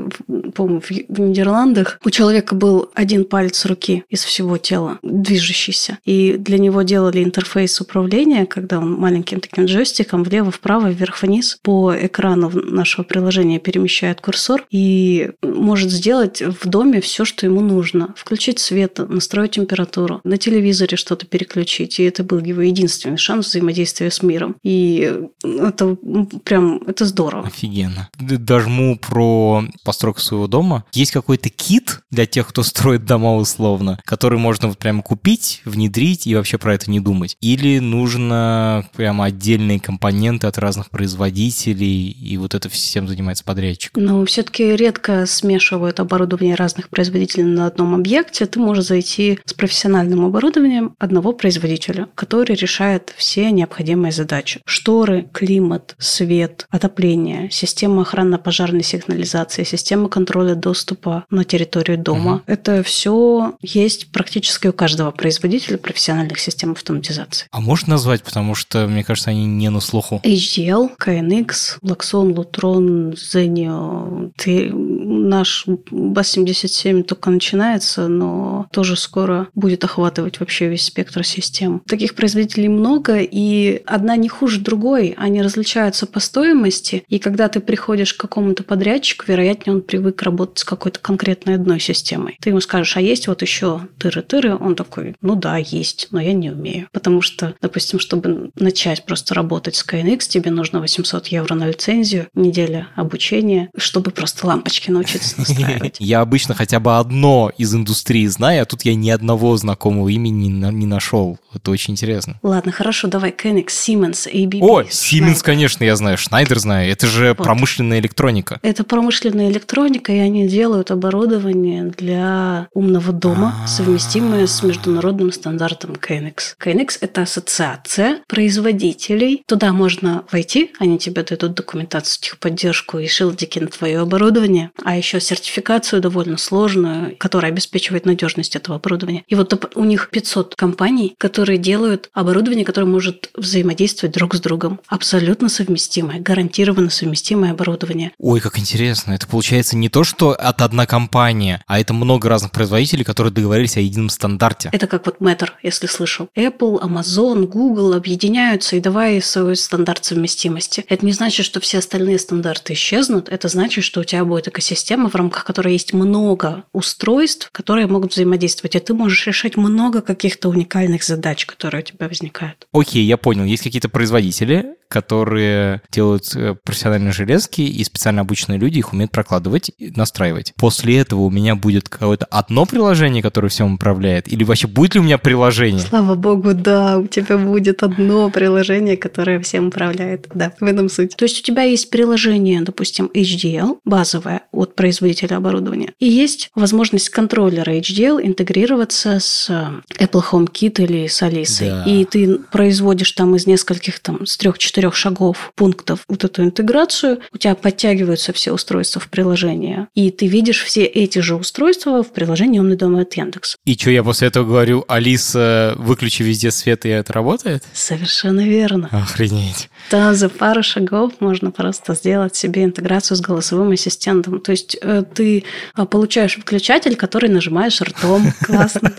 [0.55, 1.99] по-моему, в Нидерландах.
[2.03, 5.97] У человека был один палец руки из всего тела, движущийся.
[6.05, 12.51] И для него делали интерфейс управления, когда он маленьким таким джойстиком влево-вправо, вверх-вниз по экрану
[12.53, 18.13] нашего приложения перемещает курсор и может сделать в доме все, что ему нужно.
[18.15, 21.99] Включить свет, настроить температуру, на телевизоре что-то переключить.
[21.99, 24.55] И это был его единственный шанс взаимодействия с миром.
[24.63, 25.95] И это
[26.43, 27.47] прям, это здорово.
[27.47, 28.09] Офигенно.
[28.19, 30.85] Дожму про постройку своего дома.
[30.93, 36.27] Есть какой-то кит для тех, кто строит дома условно, который можно вот прямо купить, внедрить
[36.27, 37.37] и вообще про это не думать?
[37.41, 43.91] Или нужно прямо отдельные компоненты от разных производителей, и вот это всем занимается подрядчик?
[43.95, 48.45] Ну, все-таки редко смешивают оборудование разных производителей на одном объекте.
[48.45, 53.76] Ты можешь зайти с профессиональным оборудованием одного производителя, который решает все необходимые
[54.11, 54.61] задачи.
[54.65, 62.35] Шторы, климат, свет, отопление, система охранно-пожарной сигнализации, система контроля доступа на территорию дома.
[62.35, 62.41] Угу.
[62.47, 67.47] Это все есть практически у каждого производителя профессиональных систем автоматизации.
[67.51, 70.21] А можешь назвать, потому что, мне кажется, они не на слуху.
[70.23, 74.31] HDL, KNX, Blackson, Lutron, Zenio.
[74.37, 81.81] Ты, наш BAS-77 только начинается, но тоже скоро будет охватывать вообще весь спектр систем.
[81.87, 85.15] Таких производителей много, и одна не хуже другой.
[85.17, 90.59] Они различаются по стоимости, и когда ты приходишь к какому-то подрядчику, вероятнее, он привык работать
[90.59, 92.37] с какой-то конкретной одной системой.
[92.41, 94.57] Ты ему скажешь, а есть вот еще тыры-тыры?
[94.59, 96.87] Он такой, ну да, есть, но я не умею.
[96.91, 102.27] Потому что, допустим, чтобы начать просто работать с KNX, тебе нужно 800 евро на лицензию,
[102.33, 105.97] неделя обучения, чтобы просто лампочки научиться настраивать.
[105.99, 110.47] Я обычно хотя бы одно из индустрии знаю, а тут я ни одного знакомого имени
[110.47, 111.37] не нашел.
[111.53, 112.39] Это очень интересно.
[112.43, 114.59] Ладно, хорошо, давай KNX, Siemens, ABB.
[114.61, 116.91] О, Siemens, конечно, я знаю, Schneider знаю.
[116.91, 117.43] Это же вот.
[117.45, 118.59] промышленная электроника.
[118.61, 123.67] Это промышленная электроника, и они делают оборудование для умного дома, А-а-а.
[123.67, 126.55] совместимое с международным стандартом KNX.
[126.59, 129.43] KNX– это ассоциация производителей.
[129.47, 135.19] Туда можно войти, они тебе дадут документацию, техподдержку и шилдики на твое оборудование, а еще
[135.19, 139.23] сертификацию довольно сложную, которая обеспечивает надежность этого оборудования.
[139.27, 144.79] И вот у них 500 компаний, которые делают оборудование, которое может взаимодействовать друг с другом.
[144.87, 148.11] Абсолютно совместимое, гарантированно совместимое оборудование.
[148.17, 149.13] Ой, как интересно.
[149.13, 153.77] Это получается не то, что от одна компания, а это много разных производителей, которые договорились
[153.77, 154.69] о едином стандарте.
[154.71, 156.29] Это как вот Matter, если слышал.
[156.35, 160.85] Apple, Amazon, Google объединяются и давай свой стандарт совместимости.
[160.87, 163.29] Это не значит, что все остальные стандарты исчезнут.
[163.29, 168.13] Это значит, что у тебя будет экосистема, в рамках которой есть много устройств, которые могут
[168.13, 168.75] взаимодействовать.
[168.75, 172.67] И ты можешь решать много каких-то уникальных задач, которые у тебя возникают.
[172.71, 173.36] Окей, я понял.
[173.45, 179.71] Есть какие-то производители, которые делают э, профессиональные железки, и специально обученные люди их умеют прокладывать
[179.77, 180.53] и настраивать.
[180.57, 185.01] После этого у меня будет какое-то одно приложение, которое всем управляет, или вообще будет ли
[185.01, 185.79] у меня приложение?
[185.79, 190.27] Слава богу, да, у тебя будет одно приложение, которое всем управляет.
[190.33, 191.15] Да, в этом суть.
[191.15, 197.09] То есть у тебя есть приложение, допустим, HDL, базовое от производителя оборудования, и есть возможность
[197.09, 201.69] контроллера HDL интегрироваться с э, Apple HomeKit или с Алисой.
[201.69, 201.83] Да.
[201.85, 207.19] И ты производишь там из нескольких, там, с трех-четырех четырех шагов, пунктов вот эту интеграцию,
[207.33, 212.13] у тебя подтягиваются все устройства в приложение, и ты видишь все эти же устройства в
[212.13, 213.57] приложении «Умный дом» от Яндекс.
[213.65, 217.63] И что, я после этого говорю, Алиса, выключи везде свет, и это работает?
[217.73, 218.87] Совершенно верно.
[218.91, 219.69] Охренеть.
[219.89, 224.39] Да, за пару шагов можно просто сделать себе интеграцию с голосовым ассистентом.
[224.41, 228.31] То есть э, ты а, получаешь выключатель, который нажимаешь ртом.
[228.45, 228.93] Классно,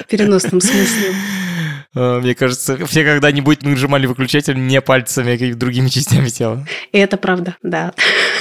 [0.00, 1.14] В переносном смысле.
[1.94, 6.66] А, мне кажется, все когда-нибудь нажимали выключатель не пальцами, а другими частями тела.
[6.92, 7.92] И это правда, да.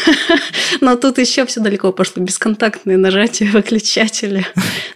[0.82, 2.24] Но тут еще все далеко пошло.
[2.24, 4.46] Бесконтактные нажатия выключателя.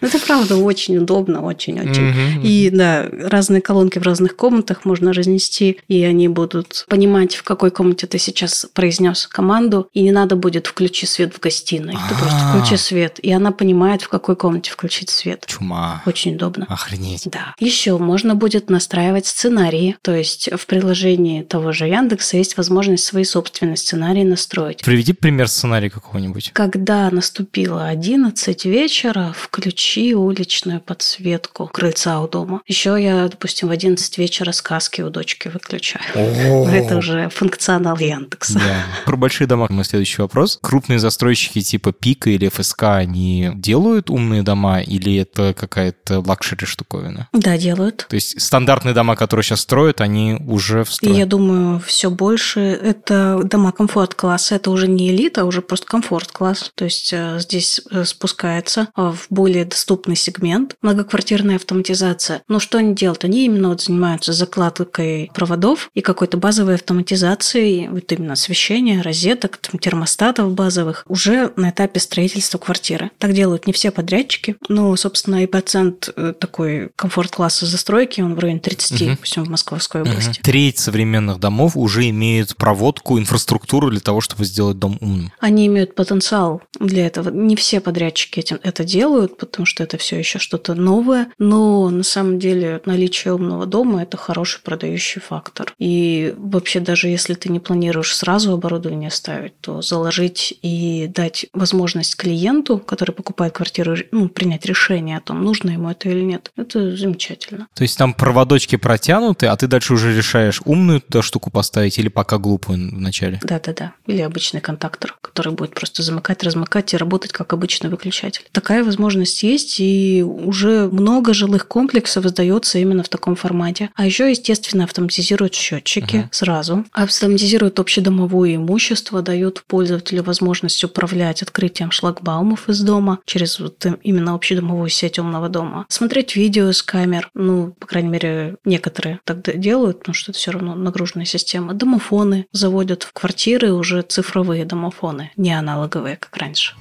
[0.00, 2.42] Ну, это правда очень удобно, очень-очень.
[2.42, 7.70] И да, разные колонки в разных комнатах можно разнести, и они будут понимать, в какой
[7.70, 11.94] комнате ты сейчас произнес команду, и не надо будет включи свет в гостиной.
[12.08, 12.56] Ты просто а.
[12.56, 15.44] включи свет, и она понимает, в какой комнате включить свет.
[15.46, 16.02] Чума.
[16.06, 16.66] Очень удобно.
[16.68, 17.22] Охренеть.
[17.26, 17.54] Да.
[17.58, 19.96] Еще можно будет настраивать сценарии.
[20.02, 24.82] То есть в приложении того же Яндекса есть возможность свои собственные сценарии настроить.
[24.82, 26.50] Приведи пример сценария какого-нибудь.
[26.52, 32.62] Когда наступило 11 вечера, включи уличную подсветку крыльца у дома.
[32.66, 36.04] Еще я, допустим, в 11 вечера сказки у дочки выключаю.
[36.14, 38.60] Это уже функционал Яндекса.
[39.04, 40.58] Про большие дома мой следующий вопрос.
[40.62, 47.28] Крупные застройщики типа Пика или ФСК, они делают умные дома или это какая-то luxury штуковина?
[47.32, 48.06] Да, делают.
[48.08, 52.60] То есть есть стандартные дома, которые сейчас строят, они уже в я думаю, все больше
[52.60, 54.56] это дома комфорт-класса.
[54.56, 56.72] Это уже не элита, а уже просто комфорт-класс.
[56.74, 62.42] То есть э, здесь э, спускается в более доступный сегмент многоквартирная автоматизация.
[62.48, 63.24] Но что они делают?
[63.24, 69.78] Они именно вот занимаются закладкой проводов и какой-то базовой автоматизацией, вот именно освещения, розеток, там,
[69.78, 73.10] термостатов базовых уже на этапе строительства квартиры.
[73.18, 78.38] Так делают не все подрядчики, но, собственно, и процент э, такой комфорт-класса застройки, он в
[78.38, 79.10] районе 30, угу.
[79.10, 80.30] допустим, в Московской области.
[80.30, 80.42] Угу.
[80.42, 85.32] Треть современных домов уже имеют проводку, инфраструктуру для того, чтобы сделать дом умным.
[85.40, 87.30] Они имеют потенциал для этого.
[87.30, 92.02] Не все подрядчики этим это делают, потому что это все еще что-то новое, но на
[92.02, 95.74] самом деле наличие умного дома– это хороший продающий фактор.
[95.78, 102.16] И вообще даже если ты не планируешь сразу оборудование ставить, то заложить и дать возможность
[102.16, 106.96] клиенту, который покупает квартиру, ну, принять решение о том, нужно ему это или нет, это
[106.96, 107.68] замечательно.
[107.74, 112.08] То есть там проводочки протянуты, а ты дальше уже решаешь, умную туда штуку поставить или
[112.08, 113.40] пока глупую вначале?
[113.42, 113.92] Да-да-да.
[114.06, 118.44] Или обычный контактор, который будет просто замыкать, размыкать и работать как обычный выключатель.
[118.52, 123.90] Такая возможность есть, и уже много жилых комплексов сдается именно в таком формате.
[123.94, 126.28] А еще, естественно, автоматизируют счетчики uh-huh.
[126.30, 134.34] сразу, автоматизируют общедомовое имущество, дают пользователю возможность управлять открытием шлагбаумов из дома через вот именно
[134.34, 140.00] общедомовую сеть умного дома, смотреть видео с камер, ну, по крайней мере, некоторые так делают,
[140.00, 141.74] потому что это все равно нагруженная система.
[141.74, 146.74] Домофоны заводят в квартиры уже цифровые домофоны, не аналоговые, как раньше.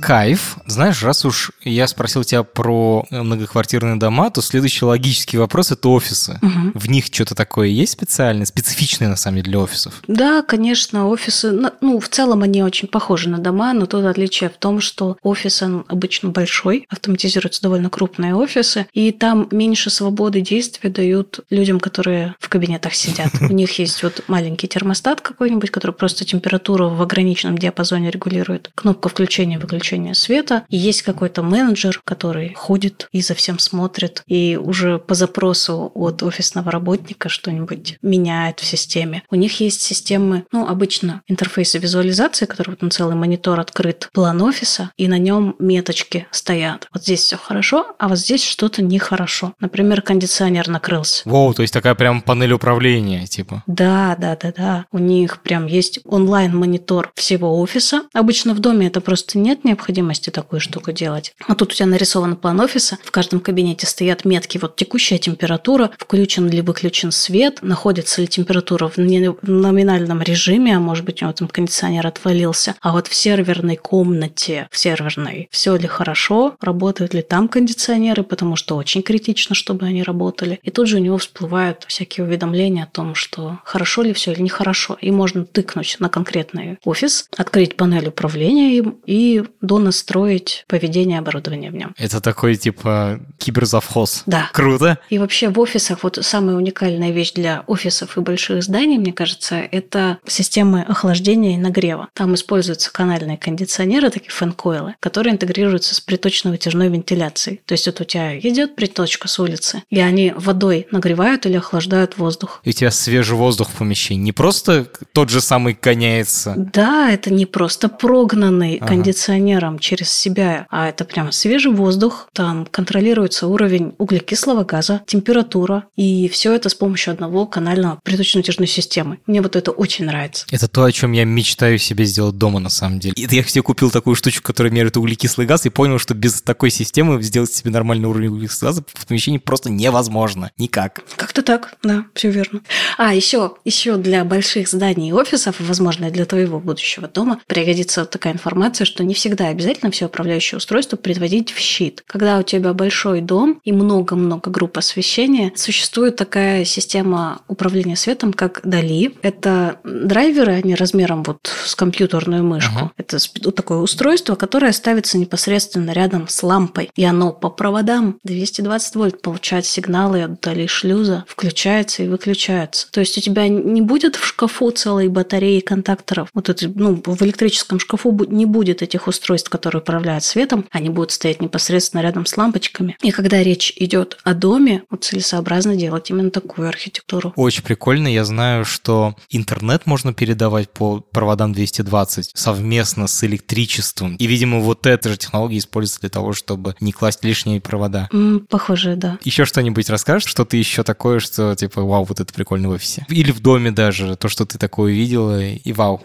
[0.00, 0.58] Кайф.
[0.66, 6.38] Знаешь, раз уж я спросил тебя про многоквартирные дома, то следующий логический вопрос– это офисы.
[6.42, 6.72] Угу.
[6.74, 10.02] В них что-то такое есть специальное, специфичное, на самом деле, для офисов?
[10.06, 14.56] Да, конечно, офисы, ну, в целом они очень похожи на дома, но тут отличие в
[14.56, 20.90] том, что офис, он обычно большой, автоматизируются довольно крупные офисы, и там меньше свободы действия
[20.90, 23.30] дают людям, которые в кабинетах сидят.
[23.40, 29.08] У них есть вот маленький термостат какой-нибудь, который просто температуру в ограниченном диапазоне регулирует, кнопка
[29.08, 30.64] включения-выключения выключения света.
[30.68, 36.22] И есть какой-то менеджер, который ходит и за всем смотрит, и уже по запросу от
[36.22, 39.22] офисного работника что-нибудь меняет в системе.
[39.30, 44.42] У них есть системы, ну, обычно интерфейсы визуализации, который вот на целый монитор открыт, план
[44.42, 46.88] офиса, и на нем меточки стоят.
[46.92, 49.54] Вот здесь все хорошо, а вот здесь что-то нехорошо.
[49.60, 51.22] Например, кондиционер накрылся.
[51.24, 53.62] Воу, то есть такая прям панель управления, типа.
[53.66, 54.84] Да, да, да, да.
[54.90, 58.02] У них прям есть онлайн-монитор всего офиса.
[58.12, 61.34] Обычно в доме это просто нет необходимости такую штуку делать.
[61.46, 65.90] А тут у тебя нарисован план офиса, в каждом кабинете стоят метки, вот текущая температура,
[65.98, 71.32] включен ли выключен свет, находится ли температура в номинальном режиме, а может быть у него
[71.34, 77.22] там кондиционер отвалился, а вот в серверной комнате, в серверной, все ли хорошо, работают ли
[77.22, 80.58] там кондиционеры, потому что очень критично, чтобы они работали.
[80.62, 84.42] И тут же у него всплывают всякие уведомления о том, что хорошо ли все или
[84.42, 84.96] нехорошо.
[85.00, 91.74] И можно тыкнуть на конкретный офис, открыть панель управления им и донастроить поведение оборудования в
[91.74, 91.94] нем.
[91.98, 94.22] Это такой типа киберзавхоз.
[94.26, 94.50] Да.
[94.52, 94.98] Круто.
[95.10, 99.56] И вообще в офисах вот самая уникальная вещь для офисов и больших зданий, мне кажется,
[99.56, 102.08] это системы охлаждения и нагрева.
[102.14, 107.60] Там используются канальные кондиционеры, такие фэн-койлы, которые интегрируются с приточно-вытяжной вентиляцией.
[107.64, 112.18] То есть вот у тебя идет приточка с улицы, и они водой нагревают или охлаждают
[112.18, 112.60] воздух.
[112.64, 114.24] И у тебя свежий воздух в помещении.
[114.24, 116.54] Не просто тот же самый гоняется.
[116.56, 118.88] Да, это не просто прогнанный ага.
[118.88, 125.84] кондиционер, инженером через себя, а это прям свежий воздух, там контролируется уровень углекислого газа, температура,
[125.96, 129.18] и все это с помощью одного канального приточно-натяжной системы.
[129.26, 130.46] Мне вот это очень нравится.
[130.50, 133.14] Это то, о чем я мечтаю себе сделать дома на самом деле.
[133.16, 136.70] И я себе купил такую штучку, которая меряет углекислый газ, и понял, что без такой
[136.70, 140.50] системы сделать себе нормальный уровень углекислого газа в помещении просто невозможно.
[140.58, 141.02] Никак.
[141.16, 142.60] Как-то так, да, все верно.
[142.98, 148.32] А, еще, еще для больших зданий и офисов, возможно, для твоего будущего дома, пригодится такая
[148.32, 152.02] информация, что не всегда обязательно все управляющее устройство предводить в щит.
[152.06, 158.60] Когда у тебя большой дом и много-много групп освещения, существует такая система управления светом, как
[158.64, 159.14] Дали.
[159.22, 162.76] Это драйверы, они размером вот с компьютерную мышку.
[162.76, 162.90] Uh-huh.
[162.96, 166.90] Это такое устройство, которое ставится непосредственно рядом с лампой.
[166.96, 172.90] И оно по проводам 220 вольт получает сигналы от Дали шлюза, включается и выключается.
[172.90, 176.28] То есть у тебя не будет в шкафу целой батареи контакторов.
[176.34, 180.88] Вот это, ну, в электрическом шкафу не будет этих устройств устройств, которые управляют светом, они
[180.88, 182.96] будут стоять непосредственно рядом с лампочками.
[183.02, 187.32] И когда речь идет о доме, вот целесообразно делать именно такую архитектуру.
[187.36, 188.08] Очень прикольно.
[188.08, 194.16] Я знаю, что интернет можно передавать по проводам 220 совместно с электричеством.
[194.16, 198.08] И, видимо, вот эта же технология используется для того, чтобы не класть лишние провода.
[198.12, 199.18] М, похоже, да.
[199.22, 200.28] Еще что-нибудь расскажешь?
[200.28, 203.04] Что-то еще такое, что типа, вау, вот это прикольно в офисе?
[203.08, 206.02] Или в доме даже, то, что ты такое видела, и вау.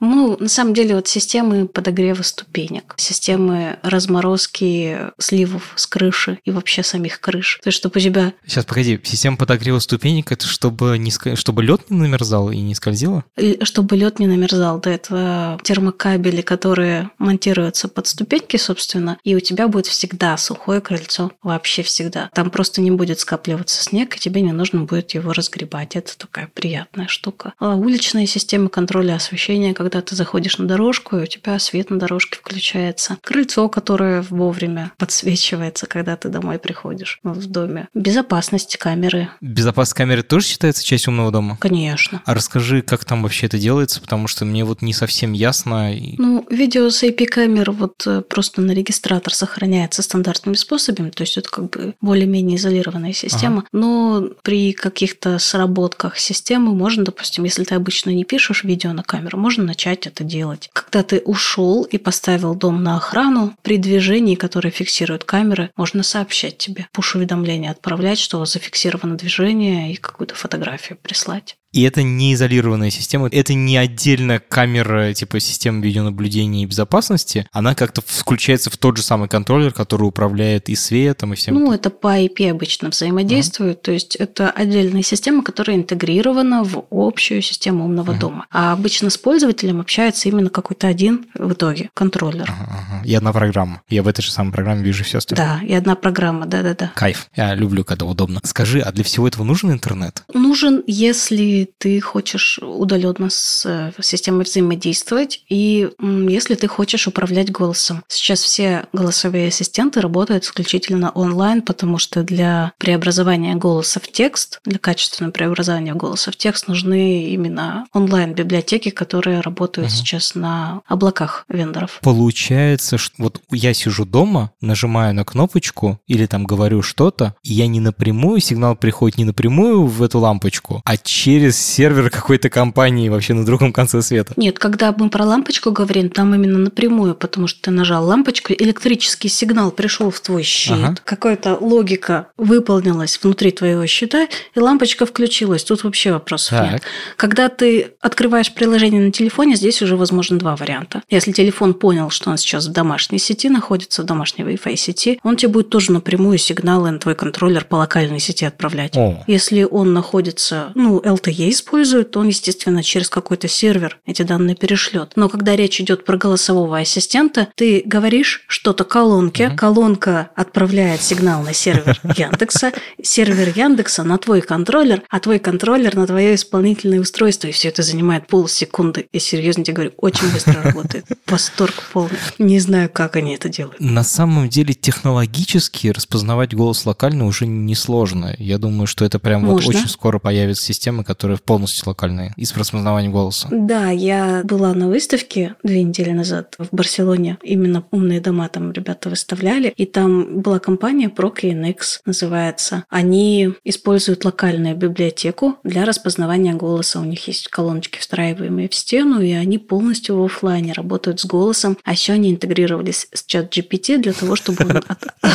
[0.00, 6.82] Ну, на самом деле, вот системы подогрева ступенек, системы разморозки сливов с крыши и вообще
[6.82, 7.60] самих крыш.
[7.62, 8.34] То есть, чтобы у тебя...
[8.46, 13.24] Сейчас, погоди, система подогрева ступенек, это чтобы, не, чтобы лед не намерзал и не скользило?
[13.62, 19.68] Чтобы лед не намерзал, да, это термокабели, которые монтируются под ступеньки, собственно, и у тебя
[19.68, 22.30] будет всегда сухое крыльцо, вообще всегда.
[22.34, 25.96] Там просто не будет скапливаться снег, и тебе не нужно будет его разгребать.
[25.96, 27.54] Это такая приятная штука.
[27.58, 31.98] А уличные системы контроля освещения, когда ты заходишь на дорожку, и у тебя свет на
[31.98, 33.18] дорожке включается.
[33.22, 37.86] Крыльцо, которое вовремя подсвечивается, когда ты домой приходишь в доме.
[37.94, 41.56] Безопасность камеры, Безопасность камеры тоже считается частью умного дома?
[41.60, 42.20] конечно.
[42.24, 45.92] А расскажи, как там вообще это делается, потому что мне вот не совсем ясно.
[46.18, 51.48] Ну, видео с IP-камер вот э, просто на регистратор сохраняется стандартными способами, то есть это
[51.48, 58.10] как бы более-менее изолированная система, но при каких-то сработках системы можно, допустим, если ты обычно
[58.10, 60.70] не пишешь видео на камеру, можно начать это делать.
[60.72, 66.56] Когда ты ушел и поставил дом на охрану, при движении, которое фиксирует камеры, можно сообщать
[66.56, 71.58] тебе, пуш-уведомление отправлять, что зафиксировано движение и какую-то фотографию прислать.
[71.76, 77.74] И это не изолированная система, это не отдельно камера типа системы видеонаблюдения и безопасности, она
[77.74, 81.54] как-то включается в тот же самый контроллер, который управляет и светом, и всем.
[81.54, 87.42] Ну, это по IP обычно взаимодействуют, то есть это отдельная система, которая интегрирована в общую
[87.42, 88.46] систему умного дома.
[88.50, 92.48] А обычно с пользователем общается именно какой-то один в итоге контроллер.
[92.48, 93.02] Ага.
[93.04, 93.82] И одна программа.
[93.90, 95.60] Я в этой же самой программе вижу все остальное.
[95.60, 96.92] Да, и одна программа, да-да-да.
[96.94, 97.28] Кайф.
[97.36, 98.40] Я люблю, когда удобно.
[98.44, 100.22] Скажи, а для всего этого нужен интернет?
[100.32, 108.02] Нужен, если ты хочешь удаленно с э, системой взаимодействовать, и если ты хочешь управлять голосом.
[108.08, 114.78] Сейчас все голосовые ассистенты работают исключительно онлайн, потому что для преобразования голоса в текст, для
[114.78, 119.96] качественного преобразования голоса в текст нужны именно онлайн-библиотеки, которые работают Мгм.
[119.96, 121.98] сейчас на облаках вендоров.
[122.02, 127.66] Получается, что вот я сижу дома, нажимаю на кнопочку или там говорю что-то, и я
[127.66, 133.34] не напрямую, сигнал приходит не напрямую в эту лампочку, а через сервер какой-то компании вообще
[133.34, 134.32] на другом конце света.
[134.36, 139.28] Нет, когда мы про лампочку говорим, там именно напрямую, потому что ты нажал лампочку, электрический
[139.28, 140.94] сигнал пришел в твой щит, Ага.
[141.04, 145.64] какая-то логика выполнилась внутри твоего щита, и лампочка включилась.
[145.64, 146.72] Тут вообще вопросов Так.
[146.72, 146.82] нет.
[147.16, 151.02] Когда ты открываешь приложение на телефоне, здесь уже возможно два варианта.
[151.10, 155.36] Если телефон понял, что он сейчас в домашней сети находится, в домашней Wi-Fi сети, он
[155.36, 158.96] тебе будет тоже напрямую сигналы на твой контроллер по локальной сети отправлять.
[158.96, 159.22] О.
[159.26, 165.12] Если он находится, ну, LTE использует, то он, естественно, через какой-то сервер эти данные перешлет.
[165.16, 169.56] Но когда речь идет про голосового ассистента, ты говоришь что-то колонке, Мгм.
[169.56, 172.72] колонка отправляет сигнал на сервер Яндекса,
[173.02, 177.82] сервер Яндекса на твой контроллер, а твой контроллер на твое исполнительное устройство, и все это
[177.82, 179.06] занимает полсекунды.
[179.12, 181.04] И серьезно тебе говорю, очень быстро работает.
[181.26, 182.16] Восторг полный.
[182.38, 183.80] Не знаю, как они это делают.
[183.80, 188.34] На самом деле технологически распознавать голос локально уже несложно.
[188.38, 189.70] Я думаю, что это прям вот Можно.
[189.70, 193.48] очень скоро появятся системы, которые полностью локальные и с распознаванием голоса.
[193.50, 197.38] Да, я была на выставке две недели назад в Барселоне.
[197.42, 199.72] Именно умные дома там ребята выставляли.
[199.76, 202.84] И там была компания ProKNX называется.
[202.90, 207.00] Они используют локальную библиотеку для распознавания голоса.
[207.00, 211.76] У них есть колоночки, встраиваемые в стену, и они полностью в оффлайне работают с голосом.
[211.82, 214.86] А еще они интегрировались с чат GPT для того, чтобы он от-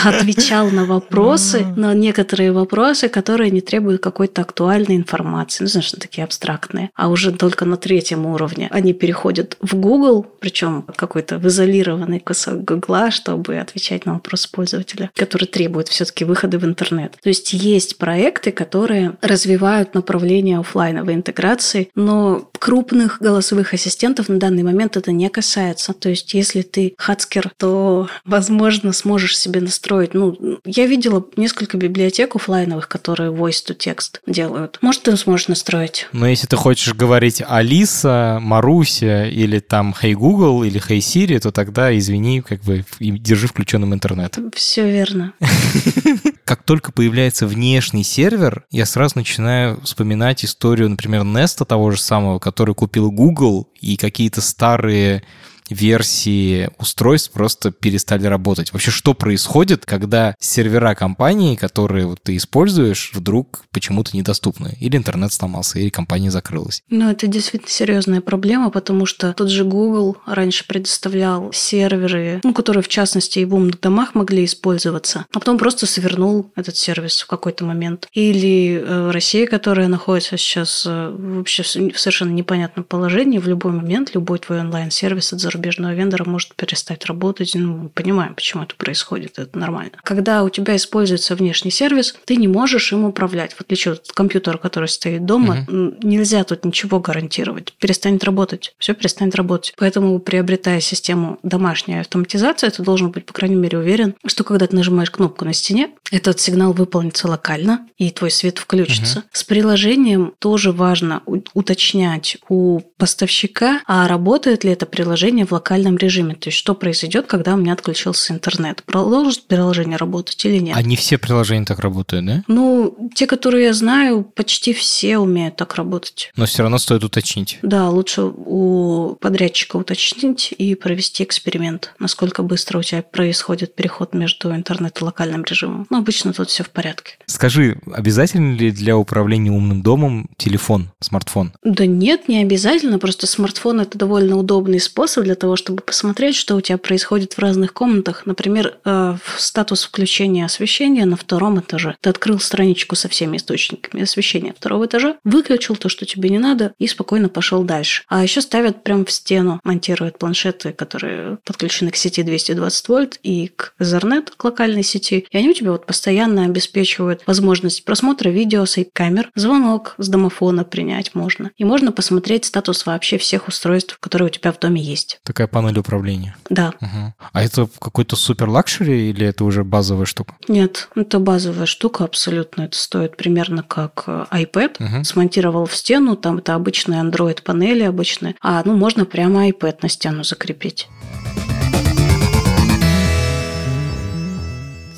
[0.06, 5.64] отвечал на вопросы, на некоторые вопросы, которые не требуют какой-то актуальной информации.
[5.64, 6.92] Ну, знаешь, такие абстрактные.
[6.96, 12.64] А уже только на третьем уровне они переходят в Google, причем какой-то в изолированный кусок
[12.64, 17.18] Гугла, чтобы отвечать на вопрос пользователя, который требует все-таки выхода в интернет.
[17.22, 24.62] То есть есть проекты, которые развивают направление оффлайновой интеграции, но крупных голосовых ассистентов на данный
[24.62, 25.94] момент это не касается.
[25.94, 30.14] То есть если ты хацкер, то, возможно, сможешь себе настроить.
[30.14, 34.78] Ну, я видела несколько библиотек оффлайновых, которые voice to text делают.
[34.82, 36.08] Может, ты сможешь настроить.
[36.14, 41.52] Но если ты хочешь говорить Алиса, Маруся или там Hey Google или Hey Siri, то
[41.52, 44.38] тогда, извини, как бы держи включенным интернет.
[44.54, 45.34] Все верно.
[46.52, 52.40] Как только появляется внешний сервер, я сразу начинаю вспоминать историю, например, Неста того же самого,
[52.40, 55.24] который купил Google и какие-то старые
[55.72, 58.74] версии устройств просто перестали работать.
[58.74, 64.78] Вообще, что происходит, когда сервера компании, которые вот ты используешь, вдруг почему-то недоступны?
[64.80, 66.84] Или интернет сломался, или компания закрылась?
[66.90, 72.84] Ну, это действительно серьезная проблема, потому что тот же Google раньше предоставлял серверы, ну, которые,
[72.84, 77.28] в частности, и в умных домах могли использоваться, а потом просто свернул этот сервис в
[77.28, 78.08] какой-то момент.
[78.14, 84.14] Или э, Россия, которая находится сейчас э, вообще в совершенно непонятном положении, в любой момент
[84.14, 87.52] любой твой онлайн-сервис от зарубежного вендора может перестать работать.
[87.56, 89.92] Ну, мы понимаем, почему это происходит, это нормально.
[90.04, 93.54] Когда у тебя используется внешний сервис, ты не можешь им управлять.
[93.54, 95.96] В отличие от компьютера, который стоит дома, угу.
[96.02, 97.74] нельзя тут ничего гарантировать.
[97.80, 98.74] Перестанет работать.
[98.80, 99.74] Все перестанет работать.
[99.78, 104.76] Поэтому, приобретая систему домашней автоматизации, ты должен быть, по крайней мере, уверен, что когда ты
[104.76, 109.20] нажимаешь кнопку на стене, этот сигнал выполнится локально, и твой свет включится.
[109.20, 109.28] Угу.
[109.32, 111.22] С приложением тоже важно
[111.54, 116.36] уточнять у поставщика, а работает ли это приложение в локальном режиме.
[116.36, 118.84] То есть, что произойдет, когда у меня отключился интернет.
[118.84, 120.78] Продолжит приложение работать или нет?
[120.78, 122.44] А не все приложения так работают, да?
[122.48, 126.32] Ну, те, которые я знаю, почти все умеют так работать.
[126.38, 127.60] Но все равно стоит уточнить.
[127.62, 134.56] Да, лучше у подрядчика уточнить и провести эксперимент, насколько быстро у тебя происходит переход между
[134.56, 135.86] интернет и локальным режимом.
[135.90, 137.16] Но обычно тут все в порядке.
[137.26, 141.52] Скажи, обязательно ли для управления умным домом телефон, смартфон?
[141.64, 143.00] Да нет, не обязательно.
[143.00, 147.40] Просто смартфон– это довольно удобный способ для того, чтобы посмотреть, что у тебя происходит в
[147.40, 148.26] разных комнатах.
[148.26, 151.96] Например, э, в статус включения освещения на втором этаже.
[152.00, 156.74] Ты открыл страничку со всеми источниками освещения второго этажа, выключил то, что тебе не надо,
[156.78, 158.04] и спокойно пошел дальше.
[158.08, 163.48] А еще ставят прям в стену, монтируют планшеты, которые подключены к сети 220 вольт и
[163.48, 165.26] к Ethernet, к локальной сети.
[165.32, 170.64] И они у тебя вот постоянно обеспечивают возможность просмотра видео с камер, звонок с домофона
[170.64, 171.50] принять можно.
[171.58, 175.20] И можно посмотреть статус вообще всех устройств, которые у тебя в доме есть.
[175.32, 176.36] Такая панель управления.
[176.50, 176.74] Да.
[176.82, 177.14] Угу.
[177.32, 180.36] А это какой-то супер luxury или это уже базовая штука?
[180.50, 182.64] Нет, это базовая штука абсолютно.
[182.64, 184.84] Это стоит примерно как э, iPad.
[184.84, 185.06] Угу.
[185.06, 188.36] Смонтировал в стену, там это обычные Android панели обычные.
[188.42, 190.90] А ну можно прямо iPad на стену закрепить.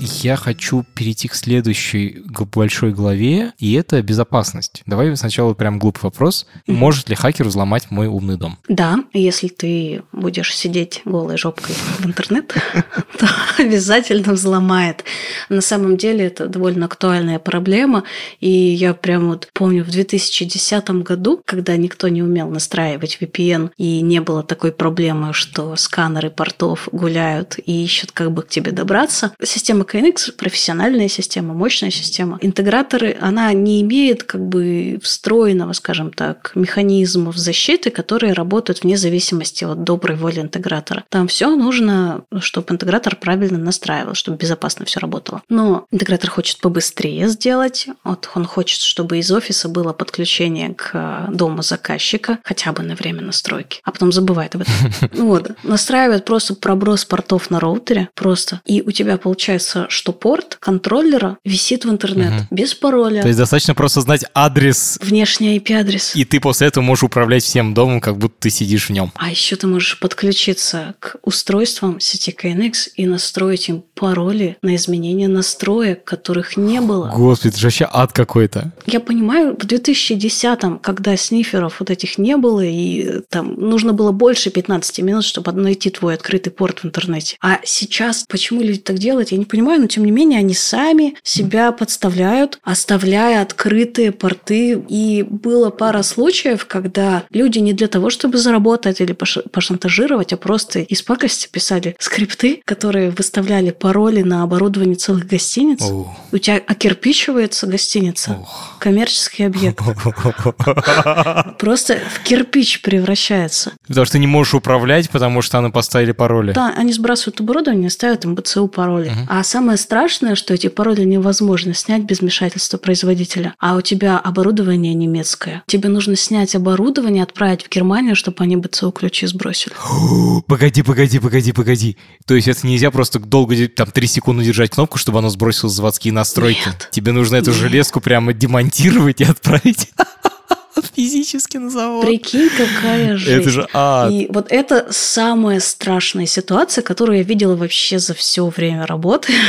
[0.03, 2.23] Я хочу перейти к следующей
[2.53, 4.83] большой главе, и это безопасность.
[4.85, 6.45] Давай сначала прям глупый вопрос.
[6.67, 8.57] Может ли хакер взломать мой умный дом?
[8.67, 12.53] Да, если ты будешь сидеть голой жопкой в интернет,
[13.17, 13.27] то
[13.57, 15.03] обязательно взломает.
[15.49, 18.03] На самом деле это довольно актуальная проблема,
[18.39, 24.01] и я прям вот помню в 2010 году, когда никто не умел настраивать VPN, и
[24.01, 29.33] не было такой проблемы, что сканеры портов гуляют и ищут, как бы к тебе добраться,
[29.43, 32.39] система KNX профессиональная система, мощная система.
[32.41, 39.63] Интеграторы, она не имеет как бы встроенного, скажем так, механизмов защиты, которые работают вне зависимости
[39.63, 41.03] от доброй воли интегратора.
[41.09, 45.43] Там все нужно, чтобы интегратор правильно настраивал, чтобы безопасно все работало.
[45.47, 47.87] Но интегратор хочет побыстрее сделать.
[48.03, 53.21] Вот он хочет, чтобы из офиса было подключение к дому заказчика, хотя бы на время
[53.21, 54.73] настройки, а потом забывает об этом.
[55.23, 55.51] Вот.
[55.63, 58.61] Настраивает просто проброс портов на роутере просто.
[58.65, 62.47] И у тебя получается что порт контроллера висит в интернет угу.
[62.51, 63.21] без пароля.
[63.21, 64.97] То есть достаточно просто знать адрес.
[65.01, 66.15] Внешний IP-адрес.
[66.15, 69.11] И ты после этого можешь управлять всем домом, как будто ты сидишь в нем.
[69.15, 75.27] А еще ты можешь подключиться к устройствам сети KNX и настроить им пароли на изменение
[75.27, 77.11] настроек, которых не было.
[77.15, 78.71] Господи, это же вообще ад какой-то.
[78.85, 84.49] Я понимаю, в 2010-м, когда сниферов вот этих не было, и там нужно было больше
[84.49, 87.37] 15 минут, чтобы найти твой открытый порт в интернете.
[87.41, 90.53] А сейчас, почему люди так делают, я не понимаю понимаю, но тем не менее они
[90.53, 94.83] сами себя подставляют, оставляя открытые порты.
[94.87, 100.79] И было пара случаев, когда люди не для того, чтобы заработать или пошантажировать, а просто
[100.79, 105.81] из пакости писали скрипты, которые выставляли пароли на оборудование целых гостиниц.
[105.81, 106.07] Oh.
[106.31, 108.45] У тебя окирпичивается гостиница, oh.
[108.79, 109.79] коммерческий объект.
[111.59, 113.71] Просто в кирпич превращается.
[113.87, 116.53] Потому что ты не можешь управлять, потому что они поставили пароли.
[116.53, 119.11] Да, они сбрасывают оборудование, ставят им БЦУ пароли.
[119.29, 123.55] А самое страшное, что эти пароли невозможно снять без вмешательства производителя.
[123.59, 125.63] А у тебя оборудование немецкое.
[125.67, 129.73] Тебе нужно снять оборудование, отправить в Германию, чтобы они БЦУ-ключи сбросили.
[130.47, 131.97] Погоди, погоди, погоди, погоди.
[132.25, 136.11] То есть это нельзя просто долго, там, три секунды держать кнопку, чтобы оно сбросило заводские
[136.11, 136.65] настройки?
[136.65, 136.89] Нет.
[136.91, 137.59] Тебе нужно эту Нет.
[137.61, 139.93] железку прямо демонтировать и отправить?
[140.95, 142.05] физически на завод.
[142.05, 143.41] Прикинь, какая жизнь.
[143.41, 144.11] Это же ад.
[144.11, 149.33] И вот это самая страшная ситуация, которую я видела вообще за все время работы.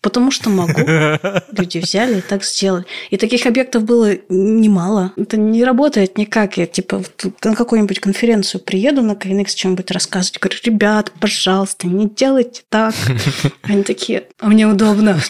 [0.00, 0.80] Потому что могу.
[1.52, 2.84] Люди взяли и так сделали.
[3.10, 5.12] И таких объектов было немало.
[5.16, 6.56] Это не работает никак.
[6.56, 7.02] Я типа
[7.42, 10.38] на какую-нибудь конференцию приеду на KNX чем-нибудь рассказывать.
[10.38, 12.94] Говорю, ребят, пожалуйста, не делайте так.
[13.62, 15.20] Они такие, а мне удобно.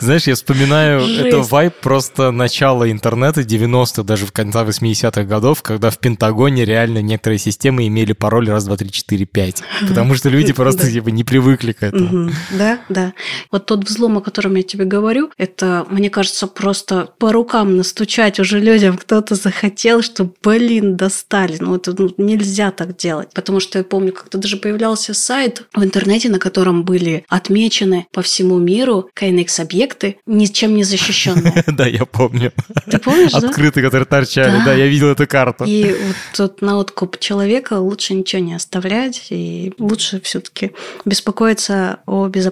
[0.00, 5.90] Знаешь, я вспоминаю, это вайп просто начала интернета 90-х, даже в конце 80-х годов, когда
[5.90, 9.62] в Пентагоне реально некоторые системы имели пароль раз, два, три, четыре, пять.
[9.86, 12.30] Потому что люди просто типа не привыкли к этому.
[12.54, 13.14] Да, да.
[13.50, 18.40] Вот тот взлом, о котором я тебе говорю, это, мне кажется, просто по рукам настучать
[18.40, 21.56] уже людям кто-то захотел, что, блин, достали.
[21.60, 23.30] Ну, это ну, нельзя так делать.
[23.34, 28.22] Потому что я помню, как-то даже появлялся сайт в интернете, на котором были отмечены по
[28.22, 31.64] всему миру KNX-объекты, ничем не защищенные.
[31.74, 32.52] Да, я помню.
[32.88, 33.32] Ты помнишь?
[33.32, 34.62] Открытые, которые торчали.
[34.64, 35.64] Да, я видел эту карту.
[35.64, 40.72] И вот тут на откуп человека лучше ничего не оставлять, и лучше все-таки
[41.04, 42.43] беспокоиться о безопасности.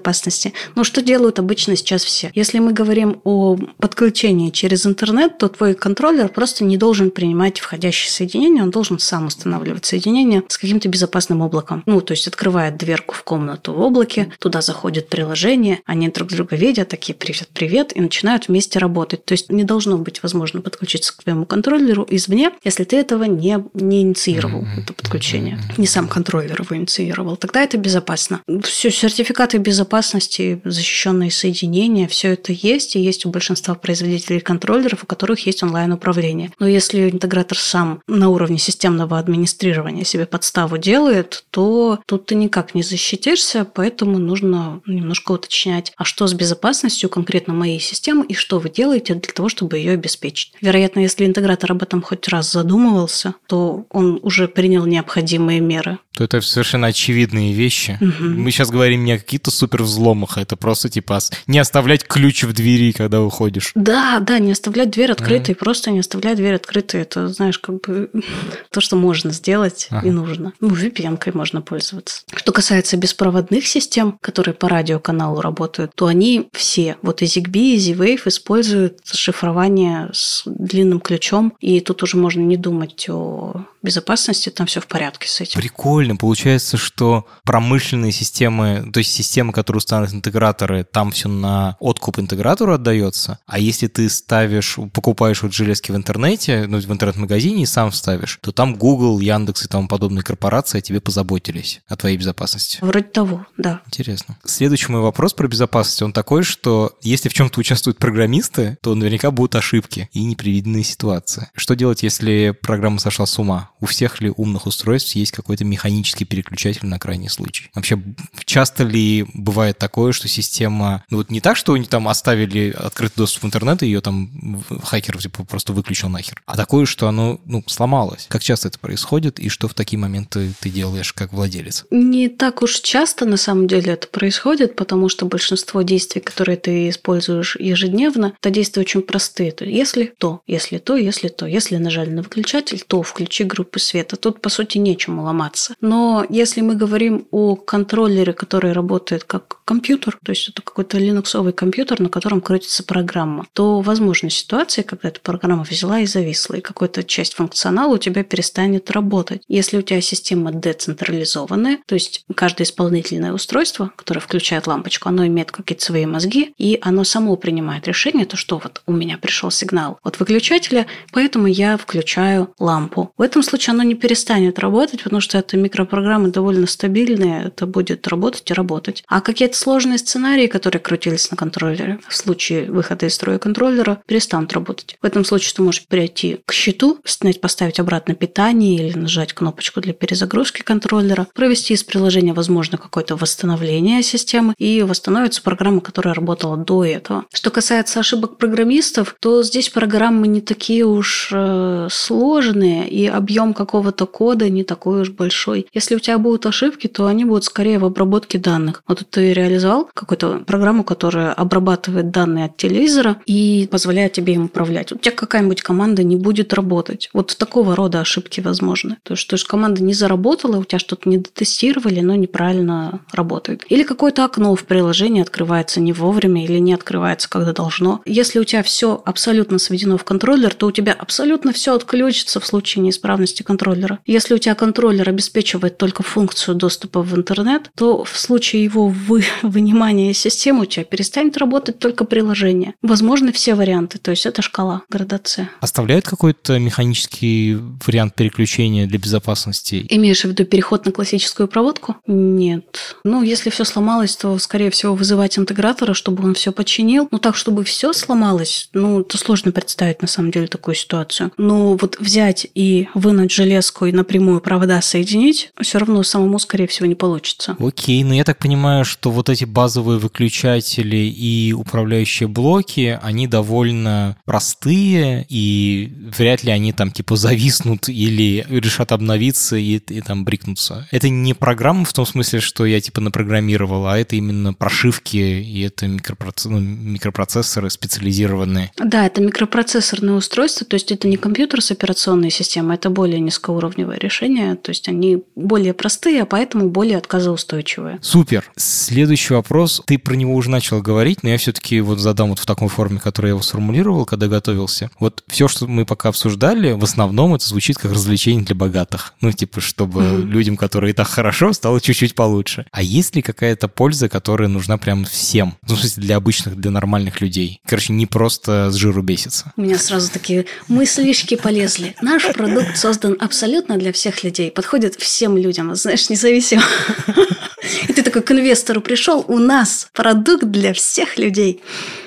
[0.74, 2.30] Ну, что делают обычно сейчас все?
[2.34, 8.11] Если мы говорим о подключении через интернет, то твой контроллер просто не должен принимать входящие
[8.11, 11.82] соединения, он должен сам устанавливать соединение с каким-то безопасным облаком.
[11.86, 16.57] Ну, то есть открывает дверку в комнату в облаке, туда заходит приложение, они друг друга
[16.57, 19.24] видят, такие «привет, привет», и начинают вместе работать.
[19.24, 23.64] То есть не должно быть возможно подключиться к твоему контроллеру извне, если ты этого не,
[23.74, 25.59] не инициировал, это подключение.
[25.76, 27.36] Не сам контроллер его инициировал.
[27.36, 28.40] Тогда это безопасно.
[28.62, 35.07] Все, сертификаты безопасности, защищенные соединения, все это есть, и есть у большинства производителей контроллеров, у
[35.07, 36.53] которых есть онлайн-управление.
[36.61, 42.76] Но если интегратор сам на уровне системного администрирования себе подставу делает, то тут ты никак
[42.76, 48.61] не защитишься, поэтому нужно немножко уточнять, а что с безопасностью конкретно моей системы и что
[48.61, 50.53] вы делаете для того, чтобы ее обеспечить.
[50.61, 55.99] Вероятно, если интегратор об этом хоть раз задумывался, то он уже принял необходимые меры.
[56.14, 57.99] То это совершенно очевидные вещи.
[58.01, 58.24] Угу.
[58.24, 62.44] Мы сейчас говорим не о каких-то супер взломах, а это просто типа не оставлять ключ
[62.44, 63.72] в двери, когда уходишь.
[63.74, 65.58] Да, да, не оставлять дверь открытой, mm.
[65.58, 67.02] просто не оставлять дверь открытой.
[67.02, 68.10] Это, знаешь, как бы
[68.70, 70.06] то, что можно сделать ага.
[70.06, 70.52] и нужно.
[70.60, 72.22] Ну, VPN-кой можно пользоваться.
[72.34, 77.78] Что касается беспроводных систем, которые по радиоканалу работают, то они все, вот и ZigBee, и
[77.78, 83.51] Z-Wave используют шифрование с длинным ключом, и тут уже можно не думать о
[83.82, 85.60] безопасности, там все в порядке с этим.
[85.60, 86.16] Прикольно.
[86.16, 92.74] Получается, что промышленные системы, то есть системы, которые устанавливают интеграторы, там все на откуп интегратору
[92.74, 93.38] отдается.
[93.46, 98.38] А если ты ставишь, покупаешь вот железки в интернете, ну, в интернет-магазине и сам вставишь,
[98.42, 102.78] то там Google, Яндекс и тому подобные корпорации о тебе позаботились, о твоей безопасности.
[102.80, 103.82] Вроде того, да.
[103.86, 104.38] Интересно.
[104.44, 109.30] Следующий мой вопрос про безопасность, он такой, что если в чем-то участвуют программисты, то наверняка
[109.30, 111.48] будут ошибки и непредвиденные ситуации.
[111.54, 113.51] Что делать, если программа сошла с ума?
[113.80, 117.70] У всех ли умных устройств есть какой-то механический переключатель на крайний случай?
[117.74, 118.00] Вообще,
[118.44, 121.05] часто ли бывает такое, что система...
[121.11, 124.62] Ну вот не так, что они там оставили открытый доступ в интернет, и ее там
[124.82, 128.26] хакер типа, просто выключил нахер, а такое, что оно ну, сломалось.
[128.28, 131.84] Как часто это происходит, и что в такие моменты ты делаешь как владелец?
[131.90, 136.88] Не так уж часто на самом деле это происходит, потому что большинство действий, которые ты
[136.88, 139.55] используешь ежедневно, это действия очень простые.
[139.61, 141.46] Если то, если то, если то.
[141.46, 144.16] Если нажали на выключатель, то включи группу группы света.
[144.16, 145.74] Тут, по сути, нечему ломаться.
[145.80, 151.53] Но если мы говорим о контроллере, который работает как компьютер, то есть это какой-то линуксовый
[151.53, 156.61] компьютер, на котором крутится программа, то возможны ситуации, когда эта программа взяла и зависла, и
[156.61, 159.43] какая-то часть функционала у тебя перестанет работать.
[159.49, 165.51] Если у тебя система децентрализованная, то есть каждое исполнительное устройство, которое включает лампочку, оно имеет
[165.51, 169.99] какие-то свои мозги, и оно само принимает решение, то что вот у меня пришел сигнал
[170.03, 173.12] от выключателя, поэтому я включаю лампу.
[173.16, 178.07] В этом случае оно не перестанет работать, потому что это микропрограммы довольно стабильные, это будет
[178.09, 179.03] работать и работать.
[179.09, 184.53] А какие-то сложные сценарии, которые крутились на контроллере, в случае выхода из строя контроллера, перестанут
[184.53, 184.97] работать.
[185.01, 186.99] В этом случае ты можешь перейти к счету,
[187.41, 194.03] поставить обратно питание или нажать кнопочку для перезагрузки контроллера, провести из приложения, возможно, какое-то восстановление
[194.03, 197.24] системы, и восстановится программа, которая работала до этого.
[197.33, 204.06] Что касается ошибок программистов, то здесь программы не такие уж э, сложные, и объем какого-то
[204.06, 205.66] кода не такой уж большой.
[205.72, 208.82] Если у тебя будут ошибки, то они будут скорее в обработке данных.
[208.88, 214.92] Вот ты реализовал какую-то программу, которая обрабатывает данные от телевизора и позволяет тебе им управлять.
[214.92, 217.10] У тебя какая-нибудь команда не будет работать.
[217.12, 218.96] Вот такого рода ошибки возможны.
[219.04, 223.64] То есть, то есть команда не заработала, у тебя что-то не дотестировали, но неправильно работает.
[223.68, 228.02] Или какое-то окно в приложении открывается не вовремя или не открывается, когда должно.
[228.04, 232.46] Если у тебя все абсолютно сведено в контроллер, то у тебя абсолютно все отключится в
[232.46, 233.01] случае неисправности
[233.32, 233.98] мощности контроллера.
[234.07, 239.24] Если у тебя контроллер обеспечивает только функцию доступа в интернет, то в случае его вы,
[239.42, 242.74] вынимания из системы, у тебя перестанет работать только приложение.
[242.82, 245.50] Возможны все варианты, то есть это шкала, градация.
[245.61, 249.86] Оставляют какой-то механический вариант переключения для безопасности?
[249.88, 251.96] Имеешь в виду переход на классическую проводку?
[252.07, 252.96] Нет.
[253.05, 257.09] Ну, если все сломалось, то, скорее всего, вызывать интегратора, чтобы он все починил.
[257.11, 261.32] Ну, так, чтобы все сломалось, ну, это сложно представить, на самом деле, такую ситуацию.
[261.36, 266.86] Но вот взять и вынуть железку и напрямую провода соединить, все равно самому, скорее всего,
[266.86, 267.57] не получится.
[267.59, 274.16] Окей, но я так понимаю, что вот эти базовые выключатели и управляющие блоки, они довольно
[274.24, 280.86] простые, и вряд ли они там типа зависнут или решат обновиться и, и там брикнуться.
[280.90, 285.61] Это не программа в том смысле, что я типа напрограммировал, а это именно прошивки, и
[285.62, 286.45] это микропроц...
[286.47, 288.72] ну, микропроцессоры специализированные.
[288.76, 293.97] Да, это микропроцессорное устройство, то есть это не компьютер с операционной системой, это более низкоуровневое
[293.97, 298.01] решение, то есть они более простые, а поэтому более отказоустойчивые.
[298.03, 298.51] Супер.
[298.57, 299.80] Следующий вопрос.
[299.87, 302.99] Ты про него уже начал говорить, но я все-таки вот задам вот в такой форме,
[302.99, 304.91] которую я его сформулировал, когда готовился.
[304.99, 309.14] Вот все, что мы пока обсуждали, в основном это звучит как развлечение для богатых.
[309.20, 310.22] Ну, типа, чтобы mm-hmm.
[310.22, 312.66] людям, которые и так хорошо, стало чуть-чуть получше.
[312.72, 315.55] А есть ли какая-то польза, которая нужна прям всем?
[315.68, 317.61] Ну, в смысле, для обычных, для нормальных людей.
[317.64, 319.53] Короче, не просто с жиру бесится.
[319.57, 321.95] У меня сразу такие мыслишки полезли.
[322.03, 324.50] Наш продукт создан абсолютно для всех людей.
[324.50, 326.62] Подходит всем людям, знаешь, независимо.
[327.88, 331.62] И ты такой к инвестору пришел, у нас продукт для всех людей.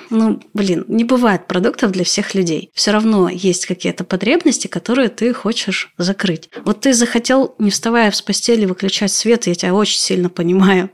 [0.10, 2.72] Ну, блин, не бывает продуктов для всех людей.
[2.74, 6.49] Все равно есть какие-то потребности, которые ты хочешь закрыть.
[6.64, 10.89] Вот ты захотел, не вставая с постели, выключать свет, я тебя очень сильно понимаю.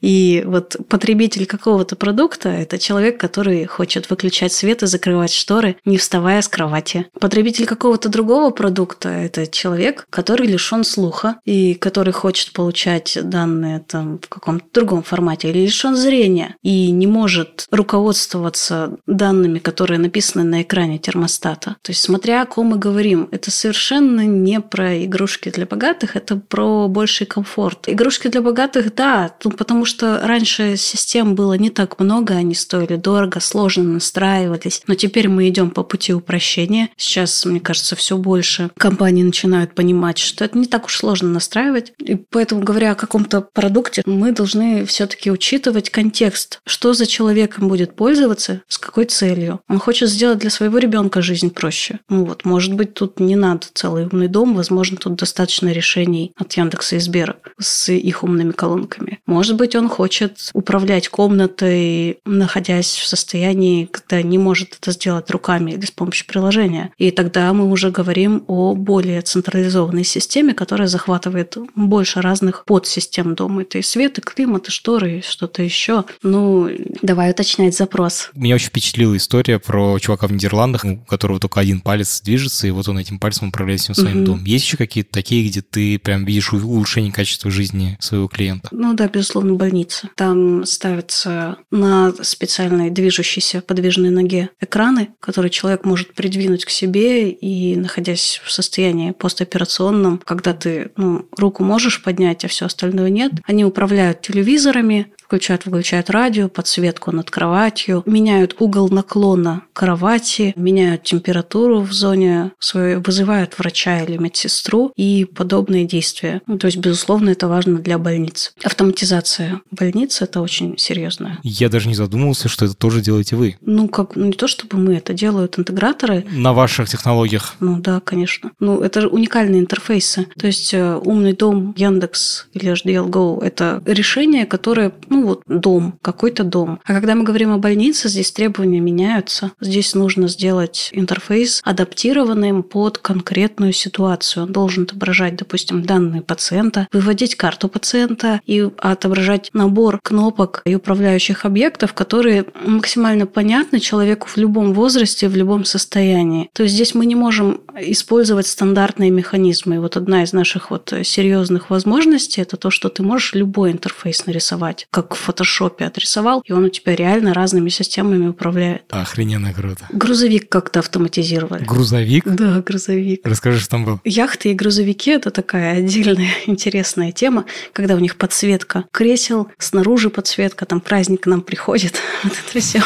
[0.00, 5.98] И вот потребитель какого-то продукта– это человек, который хочет выключать свет и закрывать шторы, не
[5.98, 7.06] вставая с кровати.
[7.20, 14.18] Потребитель какого-то другого продукта– это человек, который лишен слуха и который хочет получать данные там
[14.18, 20.44] в каком-то другом формате или лишен зрения и не может руководствоваться пользоваться данными, которые написаны
[20.44, 21.76] на экране термостата.
[21.82, 26.36] То есть, смотря о ком мы говорим, это совершенно не про игрушки для богатых, это
[26.36, 27.88] про больший комфорт.
[27.88, 32.96] Игрушки для богатых, да, ну, потому что раньше систем было не так много, они стоили
[32.96, 36.88] дорого, сложно настраивались, но теперь мы идем по пути упрощения.
[36.96, 41.92] Сейчас, мне кажется, все больше компаний начинают понимать, что это не так уж сложно настраивать.
[41.98, 47.94] И поэтому, говоря о каком-то продукте, мы должны все-таки учитывать контекст, что за человеком будет
[47.94, 49.60] пользоваться, пользоваться, с какой целью.
[49.68, 51.98] Он хочет сделать для своего ребенка жизнь проще.
[52.08, 56.52] Ну вот, может быть, тут не надо целый умный дом, возможно, тут достаточно решений от
[56.52, 59.20] Яндекса и Сбера с их умными колонками.
[59.26, 65.72] Может быть, он хочет управлять комнатой, находясь в состоянии, когда не может это сделать руками
[65.72, 66.90] или с помощью приложения.
[66.98, 73.62] И тогда мы уже говорим о более централизованной системе, которая захватывает больше разных подсистем дома.
[73.62, 76.04] Это и свет, и климат, и шторы, и что-то еще.
[76.22, 76.70] Ну,
[77.02, 78.27] давай уточнять запрос.
[78.34, 82.70] Меня очень впечатлила история про чувака в Нидерландах, у которого только один палец движется, и
[82.70, 84.26] вот он этим пальцем управляет всем своим угу.
[84.26, 84.44] домом.
[84.44, 88.68] Есть еще какие-то такие, где ты прям видишь улучшение качества жизни своего клиента?
[88.72, 90.08] Ну да, безусловно, больница.
[90.14, 97.76] Там ставятся на специальной движущейся подвижной ноге экраны, которые человек может придвинуть к себе и,
[97.76, 103.64] находясь в состоянии постоперационном, когда ты ну, руку можешь поднять, а все остальное нет, они
[103.64, 111.92] управляют телевизорами, включают, выключают радио, подсветку над кроватью, меняют угол наклона кровати, меняют температуру в
[111.92, 116.40] зоне своей, вызывают врача или медсестру и подобные действия.
[116.46, 118.54] Ну, то есть, безусловно, это важно для больниц.
[118.64, 121.38] Автоматизация больницы– это очень серьезно.
[121.42, 123.58] Я даже не задумывался, что это тоже делаете вы.
[123.60, 126.24] Ну, как, ну, не то чтобы мы, это делают интеграторы.
[126.30, 127.54] На ваших технологиях?
[127.60, 128.52] Ну, да, конечно.
[128.60, 130.26] Ну, это же уникальные интерфейсы.
[130.38, 135.42] То есть, э, умный дом Яндекс или HDL Go– это решение, которое, ну, ну вот
[135.46, 136.80] дом, какой-то дом.
[136.84, 139.50] А когда мы говорим о больнице, здесь требования меняются.
[139.60, 144.44] Здесь нужно сделать интерфейс адаптированным под конкретную ситуацию.
[144.44, 151.44] Он должен отображать, допустим, данные пациента, выводить карту пациента и отображать набор кнопок и управляющих
[151.44, 156.48] объектов, которые максимально понятны человеку в любом возрасте, в любом состоянии.
[156.52, 159.76] То есть здесь мы не можем использовать стандартные механизмы.
[159.76, 164.26] И вот одна из наших вот серьезных возможностей– это то, что ты можешь любой интерфейс
[164.26, 168.82] нарисовать, как как в фотошопе отрисовал, и он у тебя реально разными системами управляет.
[168.90, 169.86] Охрененно круто.
[169.90, 171.64] Грузовик как-то автоматизировали.
[171.64, 172.24] Грузовик?
[172.26, 173.22] Да, грузовик.
[173.24, 174.00] Расскажи, что там был.
[174.04, 180.66] Яхты и грузовики– это такая отдельная интересная тема, когда у них подсветка кресел, снаружи подсветка,
[180.66, 182.82] там праздник к нам приходит, вот это все.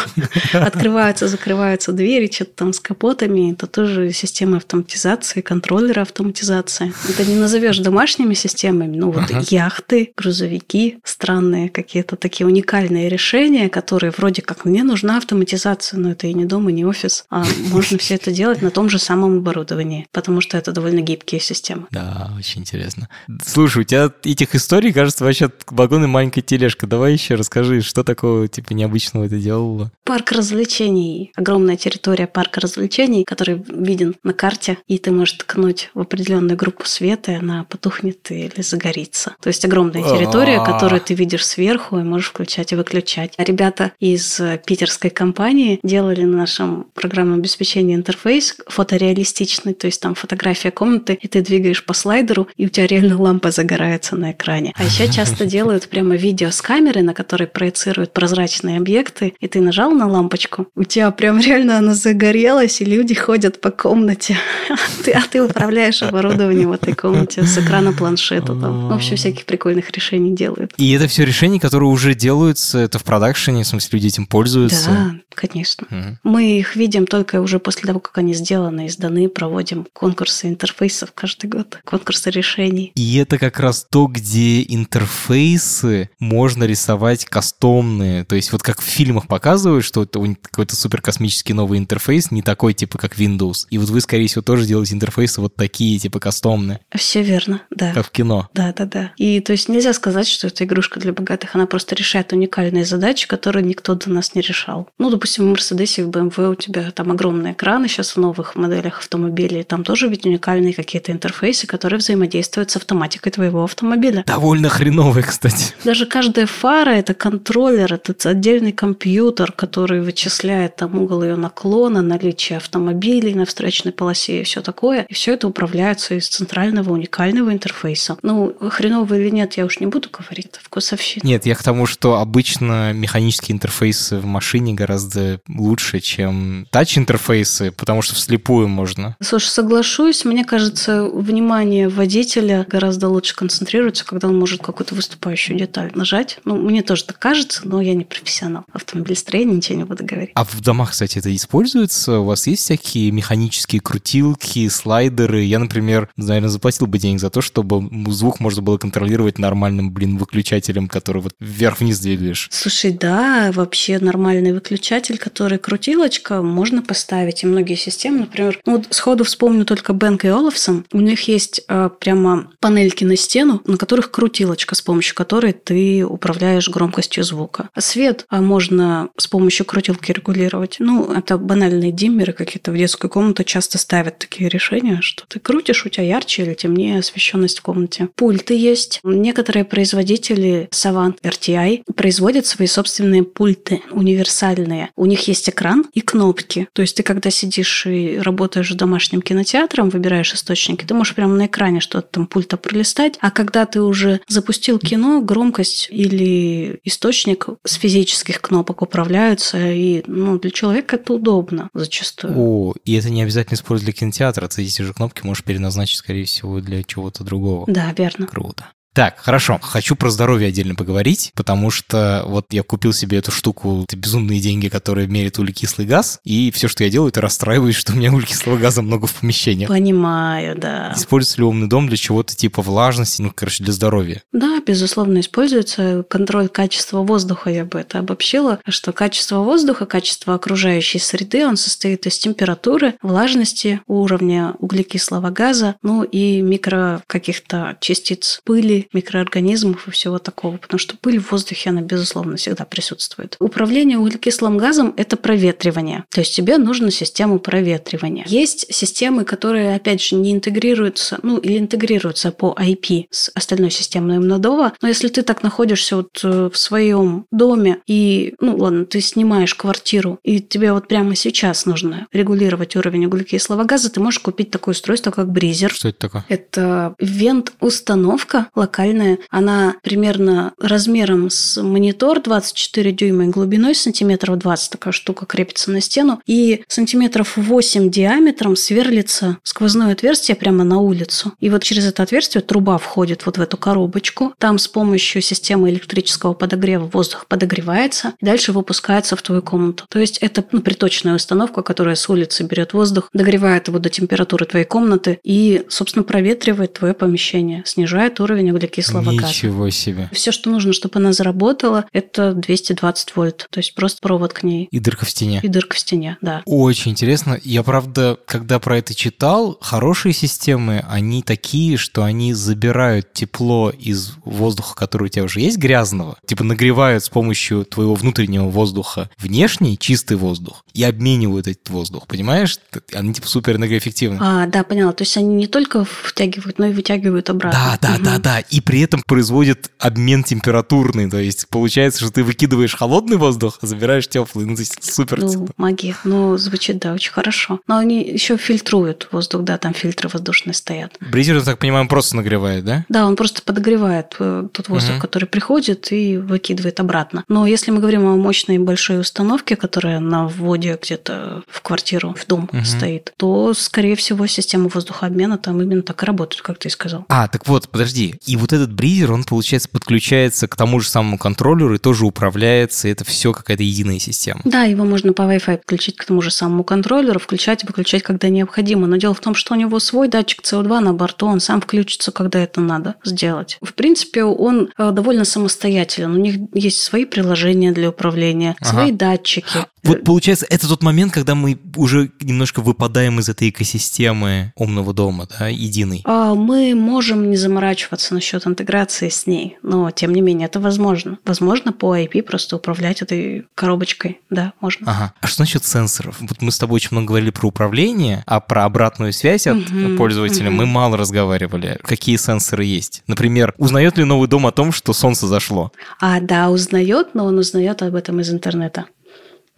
[0.52, 3.52] Открываются, закрываются двери, что-то там с капотами.
[3.52, 6.92] Это тоже система автоматизации, контроллеры автоматизации.
[7.08, 9.42] Это не назовешь домашними системами, ну вот ага.
[9.50, 16.12] яхты, грузовики, странные какие-то это такие уникальные решения, которые вроде как мне нужна автоматизация, но
[16.12, 18.98] это и не дом, и не офис, а можно все это делать на том же
[18.98, 21.86] самом оборудовании, потому что это довольно гибкие системы.
[21.90, 23.08] Да, очень интересно.
[23.44, 26.86] Слушай, у тебя этих историй, кажется, вообще вагон и маленькая тележка.
[26.86, 29.90] Давай еще расскажи, что такого типа необычного ты делала?
[30.04, 31.32] Парк развлечений.
[31.36, 36.86] Огромная территория парка развлечений, который виден на карте, и ты можешь ткнуть в определенную группу
[36.86, 39.34] света, и она потухнет или загорится.
[39.40, 40.72] То есть огромная территория, А-а-а.
[40.72, 43.34] которую ты видишь сверху и можешь включать и выключать.
[43.36, 50.14] А ребята из питерской компании делали на нашем программном обеспечении интерфейс фотореалистичный, то есть там
[50.14, 54.72] фотография комнаты, и ты двигаешь по слайдеру, и у тебя реально лампа загорается на экране.
[54.76, 59.61] А еще часто делают прямо видео с камеры, на которой проецируют прозрачные объекты, и ты
[59.61, 64.36] нажал на лампочку, у тебя прям реально она загорелась, и люди ходят по комнате.
[65.05, 68.53] Ты- А ты управляешь оборудованием в этой комнате с экрана планшета.
[68.53, 70.72] В общем, всяких прикольных решений делают.
[70.76, 74.90] И это все решения, которые уже делаются, это в продакшене, в смысле, люди этим пользуются.
[74.90, 75.86] Да, конечно.
[75.90, 76.18] Мгм.
[76.22, 81.12] Мы их видим только уже после того, как они сделаны и сданы, проводим конкурсы интерфейсов
[81.14, 82.93] каждый год, конкурсы решений.
[82.95, 88.24] И это как раз то, где интерфейсы можно рисовать кастомные.
[88.24, 92.74] То есть вот как в фильмах показывают, что это какой-то суперкосмический новый интерфейс, не такой
[92.74, 93.66] типа как Windows.
[93.70, 97.93] И вот вы, скорее всего, тоже делаете интерфейсы вот такие, типа кастомные, Все верно, да.
[97.93, 98.49] как в кино.
[98.55, 99.12] Да, да, да.
[99.16, 101.55] И то есть нельзя сказать, что это игрушка для богатых.
[101.55, 104.90] Она просто решает уникальные задачи, которые никто до нас не решал.
[104.98, 108.98] Ну, допустим, в Мерседесе, в BMW у тебя там огромные экраны сейчас в новых моделях
[108.98, 109.62] автомобилей.
[109.62, 114.22] Там тоже ведь уникальные какие-то интерфейсы, которые взаимодействуют с автоматикой твоего автомобиля.
[114.26, 115.72] Довольно хреновые, кстати.
[115.82, 122.58] Даже каждая фара– это контроллер, это отдельный компьютер, который вычисляет там угол ее наклона, наличие
[122.58, 125.06] автомобилей на встречной полосе и все такое.
[125.08, 128.18] И все это управляется из центрального уникального интерфейса.
[128.20, 131.26] Ну, хреново или нет, я уж не буду говорить, это вкусовщина.
[131.26, 138.02] Нет, я к тому, что обычно механические интерфейсы в машине гораздо лучше, чем тач-интерфейсы, потому
[138.02, 139.16] что вслепую можно.
[139.22, 145.92] Слушай, соглашусь, мне кажется, внимание водителя гораздо лучше концентрируется, когда он может какую-то выступающую деталь
[145.94, 146.40] нажать.
[146.44, 148.64] Ну, мне тоже так кажется, но я не профессионал.
[148.72, 150.32] Автомобилестроения ничего не буду говорить.
[150.34, 152.18] А в домах, кстати, это используется?
[152.18, 155.44] У вас есть всякие механические крутилки, слайдеры?
[155.44, 160.18] Я, например, наверное, заплатил бы денег за то, чтобы звук можно было контролировать нормальным, блин,
[160.18, 162.48] выключателем, который вот вверх-вниз двигаешь.
[162.50, 167.42] Слушай, да, вообще нормальный выключатель, который крутилочка, можно поставить.
[167.42, 170.84] И многие системы, например, ну вот сходу вспомню только Бенк и Олафсон.
[170.92, 176.05] У них есть э, прямо панельки на стену, на которых крутилочка, с помощью которой ты
[176.05, 177.68] управляешь громкостью звука.
[177.74, 180.76] А свет а, можно с помощью крутилки регулировать.
[180.78, 185.84] Ну, это банальные диммеры какие-то в детскую комнату часто ставят такие решения, что ты крутишь,
[185.86, 188.09] у тебя ярче или темнее освещенность в комнате.
[188.16, 189.00] Пульты есть.
[189.03, 194.90] Некоторые производители Savant RTI производят свои собственные пульты универсальные.
[194.97, 196.68] У них есть экран и кнопки.
[196.72, 201.34] То есть ты когда сидишь и работаешь в домашнем кинотеатром, выбираешь источники, ты можешь прямо
[201.34, 203.18] на экране что-то там пульта пролистать.
[203.20, 210.38] А когда ты уже запустил кино, громкость или источник с физических кнопок управляются, и ну,
[210.38, 212.34] для человека это удобно зачастую.
[212.36, 214.49] О, и это не обязательно использовать для кинотеатра.
[214.49, 217.64] Ты эти же кнопки можешь переназначить, скорее всего, для чего-то другого.
[217.66, 218.26] Да, верно.
[218.26, 218.68] Круто.
[218.95, 219.59] Так, хорошо.
[219.62, 224.38] Хочу про здоровье отдельно поговорить, потому что вот я купил себе эту штуку, это безумные
[224.38, 228.12] деньги, которые меряют углекислый газ, и все, что я делаю, это расстраиваюсь, что у меня
[228.12, 229.68] углекислого газа много в помещениях.
[229.68, 230.93] Понимаю, да.
[230.95, 234.22] Используется ли умный дом для чего-то типа влажности, ну, короче, для здоровья?
[234.32, 240.99] Да, безусловно, используется контроль качества воздуха, я бы это обобщила, что качество воздуха, качество окружающей
[240.99, 248.81] среды, он состоит из температуры, влажности, уровня углекислого газа, ну и микро каких-то частиц пыли,
[248.92, 253.36] микроорганизмов и всего такого, потому что пыль в воздухе, она, безусловно, всегда присутствует.
[253.38, 258.24] Управление углекислым газом– это проветривание, то есть тебе нужна система проветривания.
[258.26, 264.18] Есть системы, которые, опять же, не интегрируются, ну или интегрируются по IP с остальной системой
[264.18, 269.00] МНДОВа, но если ты так находишься вот э, в своем доме и, ну ладно, ты
[269.00, 274.50] снимаешь квартиру, и тебе вот прямо сейчас нужно регулировать уровень углекислого газа, ты можешь купить
[274.50, 275.72] такое устройство, как бризер.
[275.72, 276.24] Что это такое?
[276.28, 279.18] Это вент-установка локальная.
[279.30, 284.70] Она примерно размером с монитор 24 дюйма и глубиной сантиметров 20.
[284.70, 286.20] Такая штука крепится на стену.
[286.26, 291.32] И сантиметров 8 диаметром сверлится сквозное отверстие прямо на улицу.
[291.40, 294.32] И вот через это отверстие труба входит вот в эту коробочку.
[294.38, 299.84] Там с помощью системы электрического подогрева воздух подогревается и дальше выпускается в твою комнату.
[299.90, 304.46] То есть это ну, приточная установка, которая с улицы берет воздух, догревает его до температуры
[304.46, 309.28] твоей комнаты и, собственно, проветривает твое помещение, снижает уровень углекислого газа.
[309.28, 310.08] Ничего себе.
[310.12, 313.46] Все, что нужно, чтобы она заработала, это 220 вольт.
[313.50, 314.68] То есть просто провод к ней.
[314.70, 315.40] И дырка в стене.
[315.42, 316.42] И дырка в стене, да.
[316.46, 317.38] Очень интересно.
[317.42, 324.12] Я, правда, когда про это читал, хорошие системы, они такие, что они забирают тепло из
[324.24, 329.78] воздуха, который у тебя уже есть, грязного, типа нагревают с помощью твоего внутреннего воздуха внешний,
[329.78, 332.58] чистый воздух, и обменивают этот воздух, понимаешь?
[332.92, 334.18] Они типа супер энергоэффективны.
[334.20, 334.92] А, да, поняла.
[334.92, 337.78] То есть они не только втягивают, но и вытягивают обратно.
[337.80, 338.04] Да, да, Мгм.
[338.04, 338.40] да, да.
[338.53, 341.09] И при этом производит обмен температурный.
[341.11, 344.44] То есть получается, что ты выкидываешь холодный воздух, а забираешь теплый.
[344.46, 345.20] Ну, то есть супер.
[345.20, 345.46] Ну, типа.
[345.57, 345.96] магия.
[346.05, 347.61] Ну, звучит, да, очень хорошо.
[347.66, 350.96] Но они еще фильтруют воздух, да, там фильтры воздушные стоят.
[351.00, 352.84] Бризер, я так понимаю, он просто нагревает, да?
[352.88, 355.00] Да, он просто подогревает э, тот воздух, Мгм.
[355.00, 357.24] который приходит и выкидывает обратно.
[357.28, 362.26] Но если мы говорим о мощной большой установке, которая на вводе где-то в квартиру, в
[362.26, 362.64] дом Мгм.
[362.64, 367.05] стоит, то, скорее всего, система воздухообмена там именно так и работает, как ты и сказал.
[367.09, 368.14] А, так вот, подожди.
[368.26, 372.88] И вот этот бризер, он, получается, подключается к тому же самому контроллеру и тоже управляется.
[372.88, 374.40] Это все какая-то единая система.
[374.45, 378.28] Да, его можно по Wi-Fi подключить к тому же самому контроллеру, включать и выключать, когда
[378.28, 378.86] необходимо.
[378.86, 382.12] Но дело в том, что у него свой датчик CO2 на борту, он сам включится,
[382.12, 383.59] когда это надо сделать.
[383.62, 386.12] В принципе, он э, довольно самостоятелен.
[386.12, 388.70] У них есть свои приложения для управления, Ага.
[388.70, 389.47] свои датчики.
[389.82, 395.26] Вот получается, это тот момент, когда мы уже немножко выпадаем из этой экосистемы умного дома,
[395.38, 396.03] да, единой.
[396.05, 401.18] А Мы можем не заморачиваться насчет интеграции с ней, но тем не менее это возможно.
[401.24, 404.20] Возможно по IP просто управлять этой коробочкой.
[404.30, 404.90] Да, можно.
[404.90, 405.14] Ага.
[405.20, 406.16] А что насчет сенсоров?
[406.20, 409.96] Вот мы с тобой очень много говорили про управление, а про обратную связь от Мгм,
[409.96, 410.56] пользователя мгм.
[410.56, 411.78] мы мало разговаривали.
[411.82, 413.02] Какие сенсоры есть?
[413.06, 415.72] Например, узнает ли новый дом о том, что солнце зашло?
[416.00, 418.86] А да, узнает, но он узнает об этом из интернета.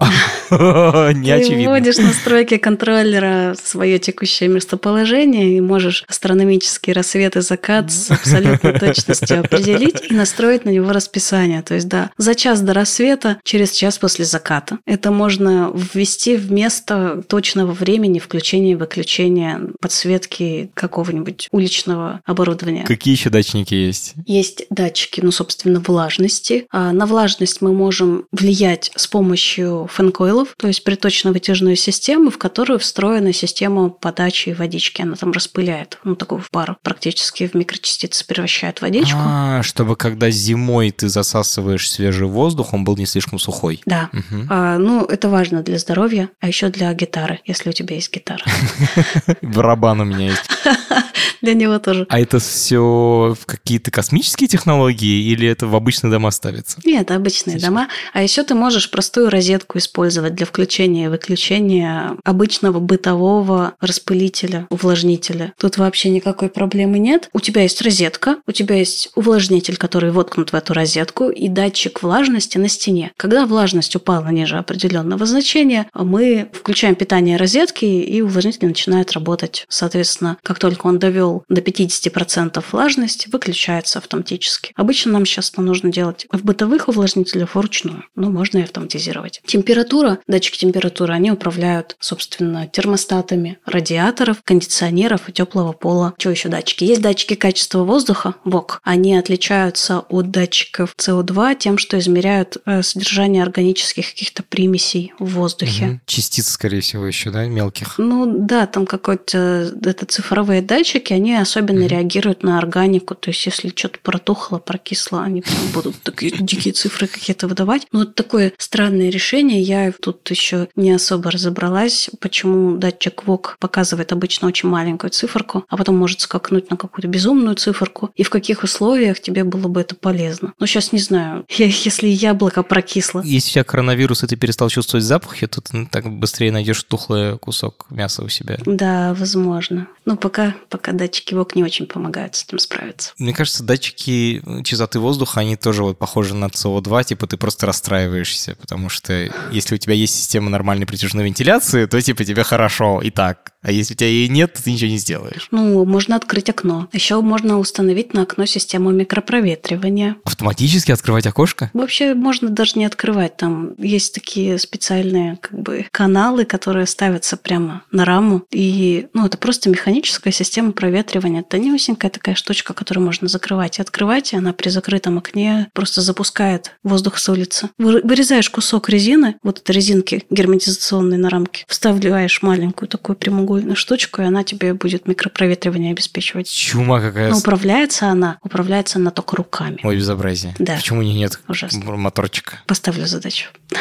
[0.51, 1.71] Не Ты очевидно.
[1.71, 9.41] вводишь настройки контроллера свое текущее местоположение и можешь астрономический рассвет и закат с абсолютной точностью
[9.41, 11.63] определить и настроить на него расписание.
[11.63, 14.79] То есть, да, за час до рассвета, через час после заката.
[14.87, 22.85] Это можно ввести вместо точного времени включения и выключения подсветки какого-нибудь уличного оборудования.
[22.85, 24.15] Какие еще датчики есть?
[24.27, 26.67] Есть датчики, ну, собственно, влажности.
[26.71, 32.79] А на влажность мы можем влиять с помощью фэнкоилов, то есть приточно-вытяжную систему, в которую
[32.79, 35.03] встроена система подачи водички.
[35.03, 39.19] Она там распыляет, ну, такую в пар, практически в микрочастицы превращает водичку.
[39.21, 43.81] А, чтобы когда зимой ты засасываешь свежий воздух, он был не слишком сухой.
[43.87, 44.11] Да.
[44.13, 44.47] Мгм.
[44.51, 48.45] А, ну, это важно для здоровья, а еще для гитары, если у тебя есть гитара.
[49.43, 50.51] Барабан у меня есть.
[51.43, 52.07] Для него тоже.
[52.09, 56.81] А это все какие-то космические технологии или это в обычные дома ставится?
[56.85, 57.69] Нет, обычные Отлично.
[57.69, 57.89] дома.
[58.13, 65.53] А еще ты можешь простую розетку использовать для включения и выключения обычного бытового распылителя, увлажнителя.
[65.59, 67.29] Тут вообще никакой проблемы нет.
[67.33, 72.03] У тебя есть розетка, у тебя есть увлажнитель, который воткнут в эту розетку, и датчик
[72.03, 73.13] влажности на стене.
[73.17, 79.67] Когда влажность упала ниже определенного значения, мы включаем питание розетки, и увлажнитель начинает работать.
[79.69, 81.14] Соответственно, как только он довел
[81.49, 84.73] до 50% влажность, выключается автоматически.
[84.77, 89.41] Обычно нам сейчас это нужно делать в бытовых увлажнителях вручную, но можно и автоматизировать.
[89.47, 96.15] Температура, датчики температуры, они управляют, собственно, термостатами радиаторов, кондиционеров и теплого пола.
[96.19, 96.85] Что еще датчики?
[96.85, 98.81] Есть датчики качества воздуха, ВОК.
[98.83, 105.87] Они отличаются от датчиков СО2 тем, что измеряют э, содержание органических каких-то примесей в воздухе.
[105.87, 106.01] Мгм.
[106.07, 107.99] Частиц, скорее всего, еще, да, мелких.
[107.99, 111.89] Ну да, там какой-то это цифровые датчики, они особенно Мгм.
[111.89, 113.15] реагируют на органику.
[113.15, 117.87] То есть, если что-то протухло, прокисло, они прям будут такие дикие цифры какие-то выдавать.
[117.93, 119.61] Ну, вот такое странное решение.
[119.63, 125.77] Я тут еще не особо разобралась, почему датчик ВОК показывает обычно очень маленькую циферку, а
[125.77, 129.95] потом может скакнуть на какую-то безумную циферку, и в каких условиях тебе было бы это
[129.95, 130.53] полезно.
[130.59, 133.23] Ну, сейчас не знаю, если яблоко прокисло.
[133.25, 137.39] Если у тебя коронавирус, и ты перестал чувствовать запахи, то ты так быстрее найдешь тухлый
[137.39, 138.59] кусок мяса у себя.
[138.67, 139.89] Да, возможно.
[140.05, 143.13] Но пока, пока датчики ВОК не очень помогают с этим справиться.
[143.19, 148.57] Мне кажется, датчики чистоты воздуха, они тоже вот похожи на СО2, типа ты просто расстраиваешься,
[148.61, 153.11] потому что если у тебя есть система нормальной притяжной вентиляции, то типа тебе хорошо и
[153.11, 153.54] так.
[153.65, 155.49] А если у тебя ее нет, то ты ничего не сделаешь.
[155.51, 156.87] Ну, можно открыть окно.
[156.93, 160.17] Еще можно установить на окно систему микропроветривания.
[160.25, 161.71] Автоматически открывать окошко?
[161.73, 163.37] Вообще можно даже не открывать.
[163.39, 168.43] Там есть такие специальные как бы каналы, которые ставятся прямо на раму.
[168.51, 171.41] И ну, это просто механическая система проветривания.
[171.41, 174.35] Это тонюсенькая такая штучка, которую можно закрывать и открывать.
[174.35, 177.71] И она при закрытом окне просто запускает воздух с улицы.
[177.79, 183.77] Вы- Вырезаешь кусок резины, вот это резинки герметизационные на рамке, вставляешь маленькую такую прямоугольную прикольную
[183.77, 186.51] штучку, и она тебе будет микропроветривание обеспечивать.
[186.51, 187.31] Чума какая.
[187.31, 189.79] Но управляется она, управляется она только руками.
[189.83, 190.55] Ой, безобразие.
[190.59, 190.77] Да.
[190.77, 191.85] Почему у них нет Ужасно.
[191.97, 192.61] моторчика?
[192.67, 193.49] Поставлю задачу.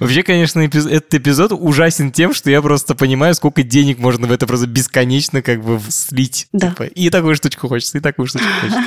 [0.00, 4.46] Вообще, конечно, этот эпизод ужасен тем, что я просто понимаю, сколько денег можно в это
[4.46, 6.48] просто бесконечно как бы слить.
[6.52, 6.70] Да.
[6.70, 8.84] Типа, и такую штучку хочется, и такую штучку хочется.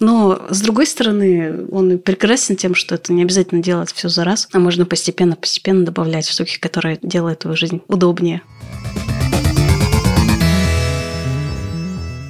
[0.00, 4.48] Но, с другой стороны, он прекрасен тем, что это не обязательно делать все за раз,
[4.52, 8.42] а можно постепенно-постепенно добавлять штуки, которые делают твою жизнь удобнее.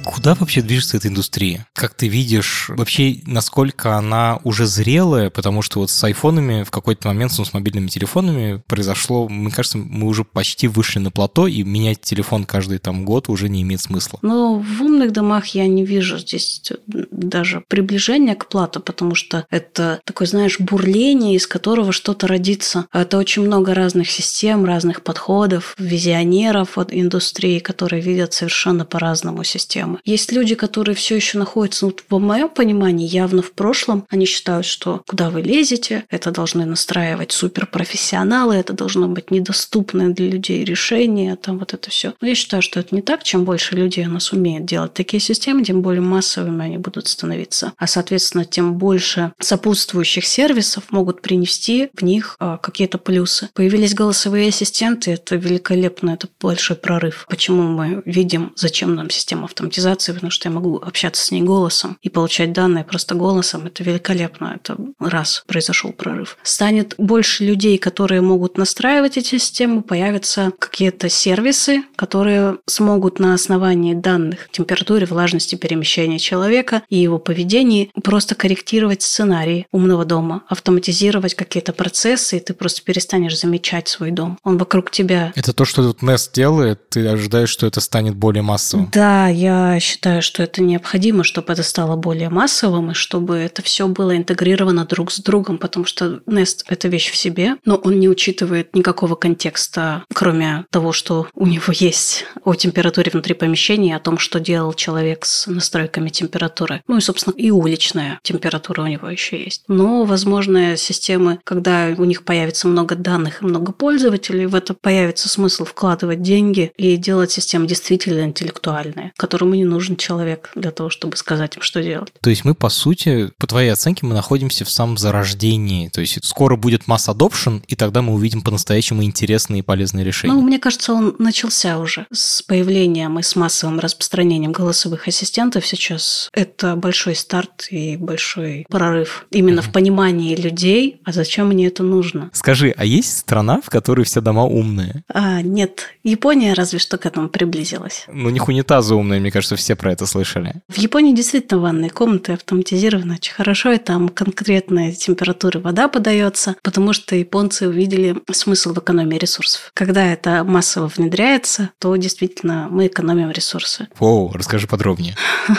[0.09, 1.67] Куда вообще движется эта индустрия?
[1.73, 5.29] Как ты видишь, вообще, насколько она уже зрелая?
[5.29, 9.77] Потому что вот с айфонами в какой-то момент, ну, с мобильными телефонами произошло, мне кажется,
[9.77, 13.81] мы уже почти вышли на плато, и менять телефон каждый там год уже не имеет
[13.81, 14.17] смысла.
[14.23, 20.01] Но в умных домах я не вижу здесь даже приближения к плату, потому что это
[20.05, 22.87] такое, знаешь, бурление, из которого что-то родится.
[22.91, 29.98] Это очень много разных систем, разных подходов, визионеров от индустрии, которые видят совершенно по-разному системы.
[30.05, 34.05] Есть люди, которые все еще находятся, ну, в моем понимании, явно в прошлом.
[34.09, 40.29] Они считают, что куда вы лезете, это должны настраивать суперпрофессионалы, это должно быть недоступное для
[40.29, 42.13] людей решение, там вот это все.
[42.21, 43.23] Но я считаю, что это не так.
[43.23, 47.73] Чем больше людей у нас умеет делать такие системы, тем более массовыми они будут становиться.
[47.77, 53.49] А, соответственно, тем больше сопутствующих сервисов могут принести в них а, какие-то плюсы.
[53.53, 57.25] Появились голосовые ассистенты, это великолепно, это большой прорыв.
[57.29, 61.97] Почему мы видим, зачем нам система автоматизации, потому что я могу общаться с ней голосом
[62.01, 63.65] и получать данные просто голосом.
[63.65, 64.53] Это великолепно.
[64.55, 66.37] Это раз произошел прорыв.
[66.43, 73.93] Станет больше людей, которые могут настраивать эти системы, появятся какие-то сервисы, которые смогут на основании
[73.93, 81.73] данных температуры, влажности, перемещения человека и его поведения просто корректировать сценарий умного дома, автоматизировать какие-то
[81.73, 84.37] процессы, и ты просто перестанешь замечать свой дом.
[84.43, 88.41] Он вокруг тебя Это то, что тут Nest делает, ты ожидаешь, что это станет более
[88.41, 88.89] массовым.
[88.91, 93.87] Да, я считаю, что это необходимо, чтобы это стало более массовым, и чтобы это все
[93.87, 98.09] было интегрировано друг с другом, потому что Nest– это вещь в себе, но он не
[98.09, 104.17] учитывает никакого контекста, кроме того, что у него есть о температуре внутри помещения, о том,
[104.17, 106.81] что делал человек с настройками температуры.
[106.87, 109.63] Ну и, собственно, и уличная температура у него еще есть.
[109.67, 115.29] Но, возможно, системы, когда у них появится много данных и много пользователей, в это появится
[115.29, 121.15] смысл вкладывать деньги и делать системы действительно интеллектуальные, которому не нужен человек для того, чтобы
[121.17, 122.11] сказать им, что делать.
[122.21, 125.89] То есть мы, по сути, по твоей оценке, мы находимся в самом зарождении.
[125.89, 130.33] То есть скоро будет масс adoption, и тогда мы увидим по-настоящему интересные и полезные решения.
[130.33, 136.29] Ну, мне кажется, он начался уже с появлением и с массовым распространением голосовых ассистентов сейчас.
[136.33, 142.29] Это большой старт и большой прорыв именно в понимании людей, а зачем мне это нужно.
[142.33, 145.03] Скажи, а есть страна, в которой все дома умные?
[145.07, 148.05] А, нет, Япония разве что к этому приблизилась.
[148.11, 150.55] Ну, них унитазы умные, мне кажется, все про это слышали.
[150.67, 156.93] В Японии действительно ванные комнаты автоматизированы очень хорошо, и там конкретная температура вода подается, потому
[156.93, 159.71] что японцы увидели смысл в экономии ресурсов.
[159.73, 163.87] Когда это массово внедряется, то действительно мы экономим ресурсы.
[163.99, 165.15] Оу, расскажи подробнее.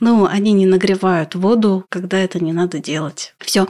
[0.00, 3.34] Ну, они не нагревают воду, когда это не надо делать.
[3.38, 3.68] Все.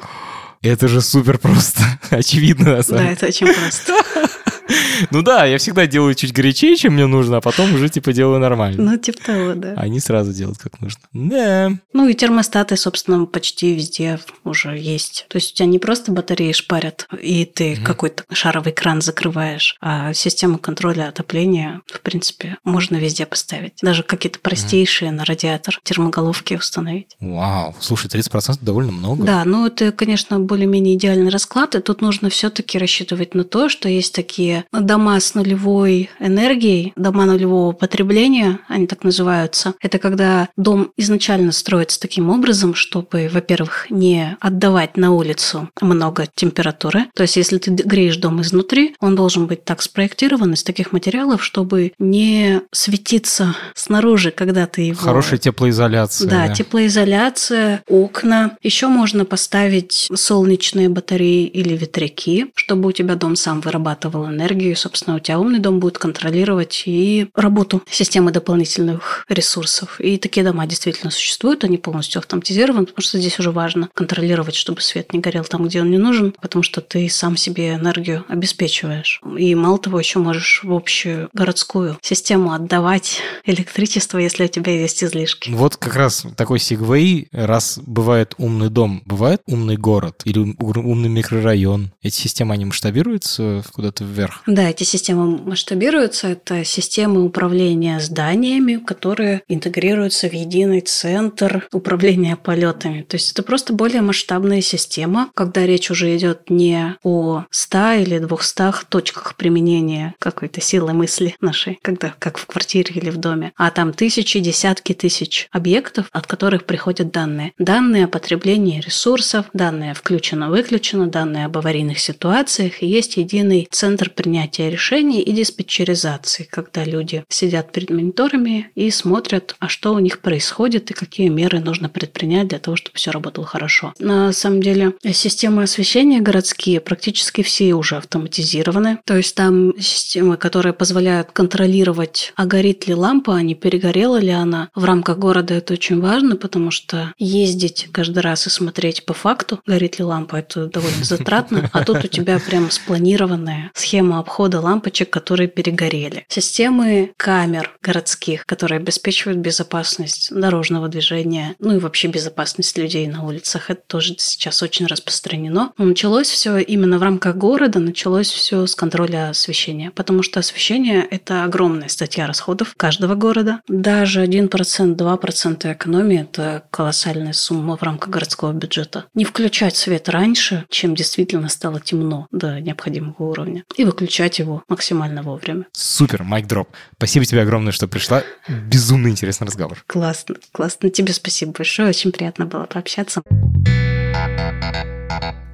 [0.63, 1.83] Это же супер просто.
[2.11, 3.13] Очевидно, на самом Да, деле.
[3.17, 3.93] это очень просто.
[5.11, 8.41] Ну да, я всегда делаю чуть горячее, чем мне нужно, а потом уже типа делаю
[8.41, 8.83] нормально.
[8.83, 9.75] Ну, типа того, да.
[9.77, 11.03] Они сразу делают как нужно.
[11.13, 11.73] Да.
[11.93, 15.27] Ну и термостаты, собственно, почти везде уже есть.
[15.29, 20.13] То есть у тебя не просто батареи шпарят, и ты какой-то шаровый кран закрываешь, а
[20.13, 23.75] систему контроля отопления, в принципе, можно везде поставить.
[23.83, 27.17] Даже какие-то простейшие на радиатор термоголовки установить.
[27.21, 27.75] Вау.
[27.81, 29.25] Слушай, 30% довольно много.
[29.25, 33.89] Да, ну это, конечно, более-менее идеальный расклад, и тут нужно все-таки рассчитывать на то, что
[33.89, 39.75] есть такие дома с нулевой энергией, дома нулевого потребления, они так называются.
[39.81, 47.07] Это когда дом изначально строится таким образом, чтобы, во-первых, не отдавать на улицу много температуры.
[47.15, 51.45] То есть, если ты греешь дом изнутри, он должен быть так спроектирован из таких материалов,
[51.45, 55.01] чтобы не светиться снаружи, когда ты его...
[55.01, 56.29] Хорошая теплоизоляция.
[56.29, 58.57] Да, теплоизоляция, окна.
[58.63, 64.44] Еще можно поставить солнечные батареи или ветряки, чтобы у тебя дом сам вырабатывал энергию.
[64.75, 70.01] Собственно, у тебя умный дом будет контролировать и работу системы дополнительных ресурсов.
[70.01, 74.81] И такие дома действительно существуют, они полностью автоматизированы, потому что здесь уже важно контролировать, чтобы
[74.81, 79.21] свет не горел там, где он не нужен, потому что ты сам себе энергию обеспечиваешь.
[79.39, 85.03] И мало того, еще можешь в общую городскую систему отдавать электричество, если у тебя есть
[85.03, 85.51] излишки.
[85.51, 91.09] Вот как раз такой сегвей, раз бывает умный дом, бывает умный город или ум- умный
[91.09, 91.93] микрорайон.
[92.03, 94.34] Эти системы, они масштабируются куда-то вверх?
[94.35, 94.43] Вверх.
[94.47, 96.29] Да, эти системы масштабируются.
[96.29, 103.03] Это системы управления зданиями, которые интегрируются в единый центр управления полетами.
[103.03, 108.19] То есть это просто более масштабная система, когда речь уже идет не о 100 или
[108.19, 113.71] 200 точках применения какой-то силы мысли нашей, когда как в квартире или в доме, а
[113.71, 117.53] там тысячи, десятки тысяч объектов, от которых приходят данные.
[117.59, 124.71] Данные о потреблении ресурсов, данные включено-выключено, данные об аварийных ситуациях, и есть единый центр принятия
[124.71, 130.91] решений и диспетчеризации, когда люди сидят перед мониторами и смотрят, а что у них происходит
[130.91, 133.93] и какие меры нужно предпринять для того, чтобы все работало хорошо.
[133.99, 138.99] На самом деле системы освещения городские практически все уже автоматизированы.
[139.05, 144.31] То есть там системы, которые позволяют контролировать, а горит ли лампа, а не перегорела ли
[144.31, 144.71] она.
[144.75, 149.61] В рамках города это очень важно, потому что ездить каждый раз и смотреть по факту,
[149.67, 151.69] горит ли лампа, это довольно затратно.
[151.75, 156.25] А тут у тебя прям спланированная схема обхода лампочек, которые перегорели.
[156.29, 163.71] Системы камер городских, которые обеспечивают безопасность дорожного движения, ну и вообще безопасность людей на улицах.
[163.71, 165.73] Это тоже сейчас очень распространено.
[165.79, 171.07] Но началось все именно в рамках города, началось все с контроля освещения, потому что освещение–
[171.11, 173.61] это огромная статья расходов каждого города.
[173.69, 174.49] Даже 1%,
[174.97, 179.07] 2% экономии– это колоссальная сумма в рамках городского бюджета.
[179.15, 184.04] Не включать свет раньше, чем действительно стало темно до необходимого уровня, и выключать
[184.39, 185.67] его максимально вовремя.
[185.73, 186.69] Супер, майк дроп.
[186.97, 188.23] Спасибо тебе огромное, что пришла.
[188.49, 189.83] Безумно интересный разговор.
[189.87, 190.91] Классно, классно.
[190.91, 191.89] Тебе спасибо большое.
[191.89, 193.23] Очень приятно было пообщаться.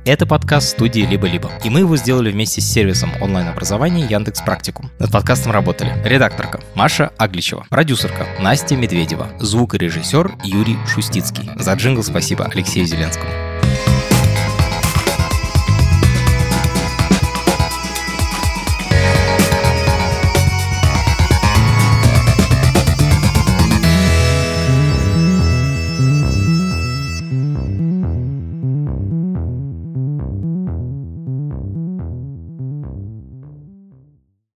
[0.06, 4.90] Это подкаст студии «Либо-либо», и мы его сделали вместе с сервисом онлайн-образования Яндекс Практикум.
[4.98, 11.50] Над подкастом работали редакторка Маша Агличева, продюсерка Настя Медведева, звукорежиссер Юрий Шустицкий.
[11.56, 13.49] За джингл спасибо Алексею Зеленскому.